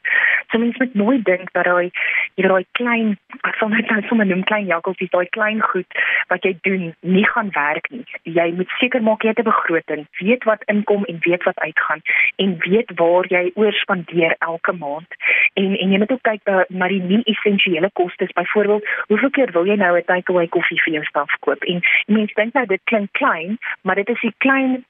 So 0.51 0.59
mens 0.59 0.77
moet 0.77 0.95
nooit 0.95 1.25
dink 1.25 1.53
dat 1.53 1.65
daai 1.65 1.91
jy 2.35 2.49
daai 2.49 2.67
klein, 2.73 3.13
ek 3.47 3.55
sal 3.61 3.71
net 3.71 3.87
nou 3.91 4.01
sommer 4.09 4.27
noem 4.27 4.43
klein 4.51 4.67
jakkalsies, 4.67 5.13
daai 5.15 5.31
klein 5.37 5.63
goed 5.63 6.01
wat 6.33 6.43
jy 6.43 6.57
doen, 6.67 6.91
nie 7.01 7.27
gaan 7.29 7.53
werk 7.55 7.87
nie. 7.95 8.03
Jy 8.23 8.49
moet 8.59 8.75
seker 8.81 9.03
maak 9.03 9.23
jy 9.23 9.31
het 9.31 9.39
'n 9.39 9.51
begroting, 9.51 10.07
weet 10.19 10.45
wat 10.51 10.67
inkom 10.67 11.05
en 11.05 11.23
weet 11.23 11.47
wat 11.47 11.59
uitgaan 11.59 12.03
en 12.37 12.59
weet 12.67 12.91
waar 12.99 13.31
jy 13.31 13.53
oorspandeer 13.55 14.35
elke 14.39 14.73
maand 14.73 15.15
En 15.55 15.77
en 15.79 15.91
jy 15.91 15.99
moet 15.99 16.11
ook 16.11 16.23
kyk 16.27 16.41
na, 16.45 16.65
na 16.69 16.89
die 16.91 17.03
nie 17.03 17.23
essensiële 17.31 17.91
kostes. 17.93 18.33
Byvoorbeeld, 18.33 18.89
hoeveel 19.07 19.31
keer 19.31 19.53
wil 19.53 19.67
jy 19.67 19.77
nou 19.79 19.97
'n 19.99 20.05
takeaway 20.05 20.49
koffie 20.49 20.83
vir 20.83 20.93
jou 20.93 21.05
staf 21.05 21.37
koop? 21.41 21.63
En 21.65 21.81
mense 22.07 22.35
dink 22.35 22.53
nou 22.53 22.67
dit 22.67 22.81
klink 22.85 23.13
klein, 23.13 23.59
maar 23.83 23.95
dit 23.95 24.09
is 24.09 24.21
die 24.21 24.35
klein 24.39 24.85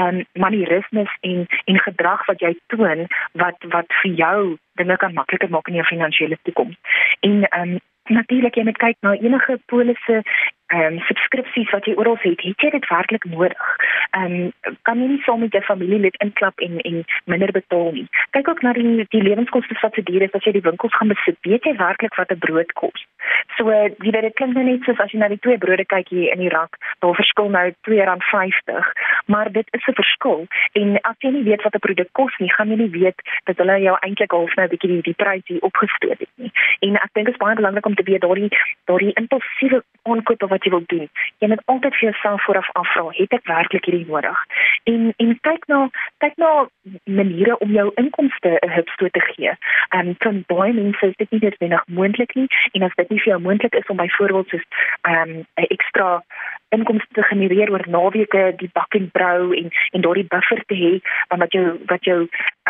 um 0.00 0.24
manierismes 0.32 1.12
en 1.20 1.46
en 1.64 1.78
gedrag 1.78 2.26
wat 2.26 2.40
jy 2.40 2.56
toon 2.66 3.06
wat 3.32 3.56
wat 3.68 3.86
vir 4.02 4.12
jou 4.12 4.56
dinge 4.74 4.96
kan 4.96 5.14
makliker 5.14 5.50
maak 5.50 5.68
in 5.68 5.74
jou 5.74 5.84
finansiële 5.84 6.38
toekoms. 6.42 6.76
En 7.20 7.46
um 7.60 7.78
natuurlik 8.04 8.54
jy 8.54 8.64
moet 8.64 8.78
kyk 8.78 8.96
na 9.00 9.14
enige 9.14 9.58
polisse 9.66 10.22
ehm 10.70 10.94
um, 10.94 10.98
subskripsies 11.08 11.70
wat 11.74 11.84
jy 11.88 11.94
oral 11.98 12.18
het, 12.22 12.40
het 12.46 12.62
jy 12.62 12.70
dit 12.70 12.88
werklik 12.88 13.24
nodig? 13.24 13.70
Ehm 14.10 14.34
um, 14.40 14.74
kan 14.82 15.00
jy 15.02 15.08
nie 15.10 15.22
saam 15.26 15.40
met 15.42 15.52
jou 15.52 15.62
familielid 15.66 16.16
inklap 16.24 16.60
en 16.66 16.78
en 16.78 17.04
minder 17.24 17.52
betaal 17.52 17.90
nie. 17.96 18.06
Kyk 18.36 18.48
ook 18.48 18.62
na 18.62 18.72
die 18.72 19.06
die 19.14 19.22
lewenskoste 19.22 19.78
wat 19.82 19.94
se 19.94 20.02
duur 20.02 20.22
is 20.22 20.36
as 20.38 20.46
jy 20.46 20.52
die 20.52 20.66
winkels 20.68 20.94
gaan 20.94 21.10
besit. 21.10 21.38
Weet 21.48 21.66
jy 21.66 21.74
werklik 21.76 22.14
wat 22.14 22.30
'n 22.30 22.38
brood 22.38 22.72
kos? 22.72 23.06
So 23.56 23.70
jy 23.70 23.94
weet 23.98 24.20
dit 24.22 24.34
klink 24.34 24.54
nou 24.54 24.64
net 24.64 24.86
soos 24.86 25.00
as 25.02 25.10
jy 25.12 25.18
na 25.18 25.28
die 25.28 25.38
twee 25.38 25.58
brode 25.58 25.84
kyk 25.84 26.08
hier 26.08 26.32
in 26.32 26.38
die 26.44 26.52
rak, 26.54 26.78
daar 26.98 27.14
verskil 27.14 27.50
nou 27.50 27.64
R2.50, 27.70 28.92
maar 29.26 29.52
dit 29.52 29.66
is 29.70 29.86
'n 29.86 29.98
verskil. 30.02 30.46
En 30.72 31.00
as 31.02 31.16
jy 31.18 31.30
nie 31.30 31.44
weet 31.50 31.62
wat 31.62 31.74
'n 31.74 31.86
produk 31.86 32.08
kos 32.12 32.38
nie, 32.38 32.52
gaan 32.52 32.70
jy 32.70 32.76
nie 32.76 32.90
weet 32.90 33.18
dat 33.44 33.56
hulle 33.56 33.80
jou 33.80 33.96
eintlik 34.00 34.30
half 34.30 34.54
nou 34.54 34.66
'n 34.66 34.70
bietjie 34.70 34.90
die, 34.90 35.02
die 35.02 35.18
prys 35.24 35.42
hier 35.44 35.62
opgestoot 35.62 36.18
het 36.18 36.34
nie. 36.34 36.52
En 36.80 36.94
ek 36.94 37.10
dink 37.12 37.26
dit 37.26 37.34
is 37.34 37.42
baie 37.42 37.54
belangrik 37.54 37.86
om 37.86 37.94
te 37.94 38.02
weet 38.02 38.20
daardie 38.20 38.50
daardie 38.84 39.12
impulsiewe 39.14 39.82
aankope 40.02 40.46
wat 40.46 40.59
jy 40.64 40.70
wil 40.70 40.84
doen. 40.86 41.08
Jy 41.38 41.48
moet 41.48 41.62
altyd 41.64 41.94
vir 41.98 42.06
jouself 42.10 42.44
vooraf 42.44 42.70
afvra, 42.80 43.06
het 43.18 43.32
ek 43.32 43.46
werklik 43.50 43.84
hierdie 43.84 44.06
nodig? 44.08 44.44
En 44.84 45.12
en 45.16 45.34
kyk 45.48 45.66
na 45.72 45.80
kyk 46.24 46.36
na 46.36 46.50
maniere 47.04 47.58
om 47.58 47.72
jou 47.72 47.90
inkomste 47.94 48.58
'n 48.60 48.74
hupstoot 48.76 49.12
te 49.12 49.20
gee. 49.20 49.52
Ehm 49.88 50.08
um, 50.08 50.14
van 50.18 50.44
baie 50.46 50.72
mense 50.72 51.06
is 51.06 51.16
dit 51.16 51.30
nie 51.30 51.40
noodwendig 51.40 51.84
moontlik 51.86 52.34
nie 52.34 52.48
en 52.72 52.82
as 52.82 52.94
dit 52.94 53.10
nie 53.10 53.20
vir 53.20 53.32
jou 53.32 53.40
moontlik 53.40 53.74
is 53.74 53.86
om 53.86 53.96
byvoorbeeld 53.96 54.48
soos 54.48 54.66
ehm 55.02 55.30
um, 55.30 55.46
ekstra 55.54 56.22
inkomste 56.70 57.12
te 57.12 57.22
genereer 57.22 57.70
oor 57.70 57.84
naweke 57.86 58.42
die 58.56 58.70
bak 58.72 58.94
en 58.98 59.08
brou 59.10 59.54
en 59.60 59.70
en 59.90 60.04
daardie 60.06 60.26
buffer 60.34 60.62
te 60.66 60.76
hê 60.82 60.92
wat 61.42 61.56
jou 61.56 61.64
wat 61.92 62.04
jou 62.10 62.18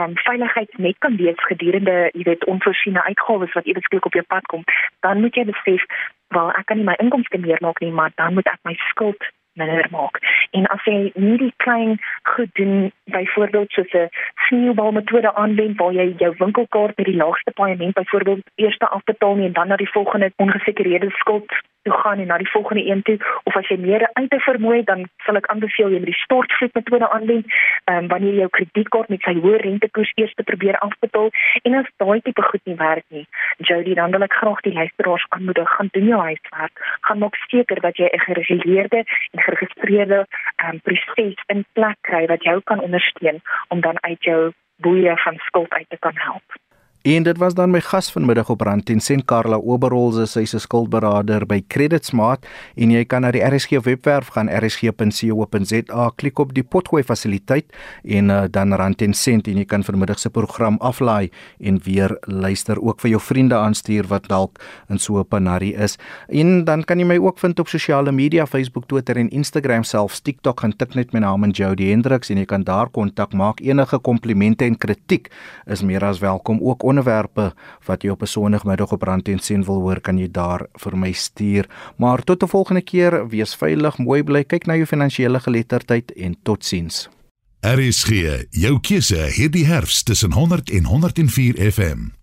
um, 0.00 0.14
veiligheid 0.24 0.78
net 0.86 0.98
kan 1.04 1.16
wees 1.20 1.44
gedurende 1.50 1.96
jy 2.12 2.24
weet 2.30 2.46
onvoorsiene 2.54 3.04
uitgawes 3.08 3.52
wat 3.58 3.68
ewesklik 3.72 4.08
op 4.08 4.16
jou 4.16 4.24
pad 4.34 4.48
kom 4.52 4.64
dan 5.06 5.20
moet 5.20 5.36
jy 5.36 5.44
besef 5.52 5.84
wel 6.34 6.52
ek 6.52 6.66
kan 6.66 6.76
nie 6.76 6.88
my 6.88 6.96
inkomste 7.02 7.38
meer 7.38 7.60
maak 7.60 7.80
nie, 7.80 7.92
maar 7.92 8.12
dan 8.14 8.34
moet 8.34 8.46
ek 8.46 8.60
my 8.68 8.74
skuld 8.90 9.30
minder 9.52 9.86
maak. 9.90 10.18
En 10.50 10.66
as 10.66 10.84
jy 10.84 11.12
nie 11.14 11.38
die 11.38 11.52
klein 11.64 11.98
goed 12.34 12.50
doen, 12.58 12.92
byvoorbeeld 13.14 13.70
soos 13.70 13.92
'n 13.92 14.08
sneeubal-metode 14.46 15.34
aanwend 15.34 15.76
waar 15.80 15.92
jy 15.92 16.14
jou 16.18 16.34
winkelkaart 16.38 16.96
met 16.96 17.06
die 17.06 17.20
laagste 17.22 17.50
paaiement 17.50 17.94
byvoorbeeld 17.94 18.42
eers 18.54 18.78
afbetaal 18.78 19.34
nie 19.34 19.46
en 19.46 19.52
dan 19.52 19.68
na 19.68 19.76
die 19.76 19.90
volgende 19.90 20.32
ongesekerede 20.36 21.10
skuld 21.10 21.50
toe 21.82 21.92
gaan 21.92 22.18
en 22.18 22.26
na 22.26 22.36
die 22.38 22.50
volgende 22.50 22.86
een 22.86 23.02
toe 23.02 23.18
of 23.42 23.56
as 23.56 23.68
jy 23.68 23.76
meer 23.80 24.08
uit 24.12 24.30
te 24.30 24.38
vermoei 24.38 24.82
dan 24.84 25.06
sal 25.24 25.38
ek 25.40 25.48
aanbeveel 25.52 25.94
jy 25.94 26.00
met 26.02 26.10
die 26.12 26.22
stortvloed 26.22 26.74
metode 26.78 27.08
aanwend. 27.08 27.58
Um, 27.90 28.08
wanneer 28.12 28.34
jy 28.34 28.44
jou 28.44 28.50
kredietkaart 28.58 29.08
met 29.08 29.24
sy 29.26 29.34
hoë 29.38 29.60
rentekoers 29.64 30.12
eers 30.20 30.34
te 30.36 30.46
probeer 30.50 30.78
afbetaal 30.86 31.30
en 31.62 31.78
as 31.80 31.90
daai 32.02 32.20
tipe 32.26 32.46
goed 32.50 32.64
nie 32.68 32.78
werk 32.80 33.06
nie. 33.08 33.26
Jody 33.70 33.96
dan 33.98 34.14
wil 34.16 34.26
ek 34.26 34.38
graag 34.40 34.62
die 34.66 34.76
luisteraars 34.76 35.26
aanmoedig 35.36 35.74
gaan 35.76 35.92
doen 35.96 36.08
jou 36.12 36.20
huiswerk. 36.20 36.86
Gaan 37.08 37.22
maak 37.24 37.36
seker 37.48 37.80
dat 37.80 37.96
jy 37.96 38.08
'n 38.12 38.24
gereguleerde 38.28 39.04
en 39.32 39.44
geregistreerde 39.48 40.26
um, 40.64 40.80
proses 40.80 41.38
in 41.46 41.64
plek 41.72 41.98
kry 42.08 42.26
wat 42.26 42.42
jou 42.42 42.60
kan 42.64 42.80
ondersteun 42.80 43.40
om 43.68 43.80
dan 43.80 43.96
uit 44.00 44.24
jou 44.24 44.52
boeie 44.76 45.16
van 45.16 45.36
skuld 45.36 45.72
uit 45.72 45.88
te 45.88 45.98
kan 45.98 46.16
help 46.16 46.60
En 47.00 47.22
dit 47.22 47.38
was 47.38 47.54
dan 47.54 47.70
my 47.70 47.80
gas 47.80 48.10
vanmiddag 48.12 48.50
op 48.52 48.60
Rand 48.60 48.90
en 48.90 49.00
Sent 49.00 49.24
Karla 49.24 49.56
Oberholze, 49.56 50.26
sy 50.26 50.40
is 50.40 50.54
'n 50.54 50.58
skuldberader 50.60 51.46
by 51.46 51.64
Credit 51.66 52.04
Smart 52.04 52.46
en 52.76 52.90
jy 52.90 53.04
kan 53.04 53.22
na 53.22 53.30
die 53.30 53.40
RSG 53.40 53.80
webwerf 53.84 54.28
gaan 54.28 54.48
rsg.co.za 54.48 56.10
klik 56.16 56.38
op 56.38 56.52
die 56.54 56.62
potgooi 56.62 57.02
fasiliteit 57.02 57.64
en 58.04 58.28
uh, 58.28 58.44
dan 58.50 58.74
Rand 58.74 59.02
en 59.02 59.14
Sent 59.14 59.48
en 59.48 59.56
jy 59.56 59.64
kan 59.64 59.82
vanmiddag 59.82 60.18
se 60.18 60.30
program 60.30 60.76
aflaai 60.80 61.30
en 61.58 61.80
weer 61.84 62.18
luister 62.20 62.82
ook 62.82 63.00
vir 63.00 63.10
jou 63.10 63.20
vriende 63.20 63.54
aanstuur 63.54 64.06
wat 64.06 64.28
dalk 64.28 64.60
in 64.90 64.98
so 64.98 65.18
'n 65.18 65.24
panarie 65.24 65.74
is. 65.74 65.96
En 66.28 66.64
dan 66.64 66.84
kan 66.84 66.98
jy 66.98 67.06
my 67.06 67.16
ook 67.16 67.38
vind 67.38 67.58
op 67.60 67.68
sosiale 67.68 68.12
media, 68.12 68.46
Facebook, 68.46 68.86
Twitter 68.86 69.16
en 69.16 69.30
Instagram 69.30 69.84
selfs. 69.84 70.20
TikTok 70.20 70.60
gaan 70.60 70.76
tik 70.76 70.94
net 70.94 71.12
my 71.12 71.20
naam 71.20 71.44
en 71.44 71.50
Jody 71.50 71.88
Hendriks 71.88 72.30
en 72.30 72.36
jy 72.36 72.44
kan 72.44 72.62
daar 72.62 72.90
kontak 72.90 73.32
maak. 73.32 73.60
Enige 73.60 73.98
komplimente 73.98 74.64
en 74.64 74.76
kritiek 74.76 75.30
is 75.66 75.82
meer 75.82 76.04
as 76.04 76.18
welkom 76.18 76.58
ook 76.60 76.89
onderwerpe 76.90 77.50
wat 77.86 78.02
jy 78.02 78.10
op 78.10 78.22
'n 78.22 78.26
Sondagmiddag 78.26 78.92
op 78.92 79.02
Rand 79.02 79.28
en 79.28 79.38
Sen 79.38 79.64
wil 79.64 79.80
hoor, 79.80 80.00
kan 80.00 80.18
jy 80.18 80.28
daar 80.30 80.66
vir 80.82 80.96
my 80.96 81.12
stuur. 81.12 81.68
Maar 81.96 82.24
tot 82.24 82.42
'n 82.42 82.48
volgende 82.48 82.82
keer, 82.82 83.28
wees 83.28 83.54
veilig, 83.54 83.98
mooi 83.98 84.22
bly, 84.22 84.44
kyk 84.44 84.66
na 84.66 84.74
jou 84.74 84.86
finansiële 84.86 85.40
geletterdheid 85.40 86.12
en 86.12 86.36
totsiens. 86.42 87.08
RSG, 87.60 88.46
jou 88.50 88.80
keuse 88.80 89.20
hierdie 89.36 89.66
herfs 89.66 90.02
tussen 90.02 90.32
100 90.32 90.70
en 90.70 90.84
104 90.84 91.72
FM. 91.72 92.19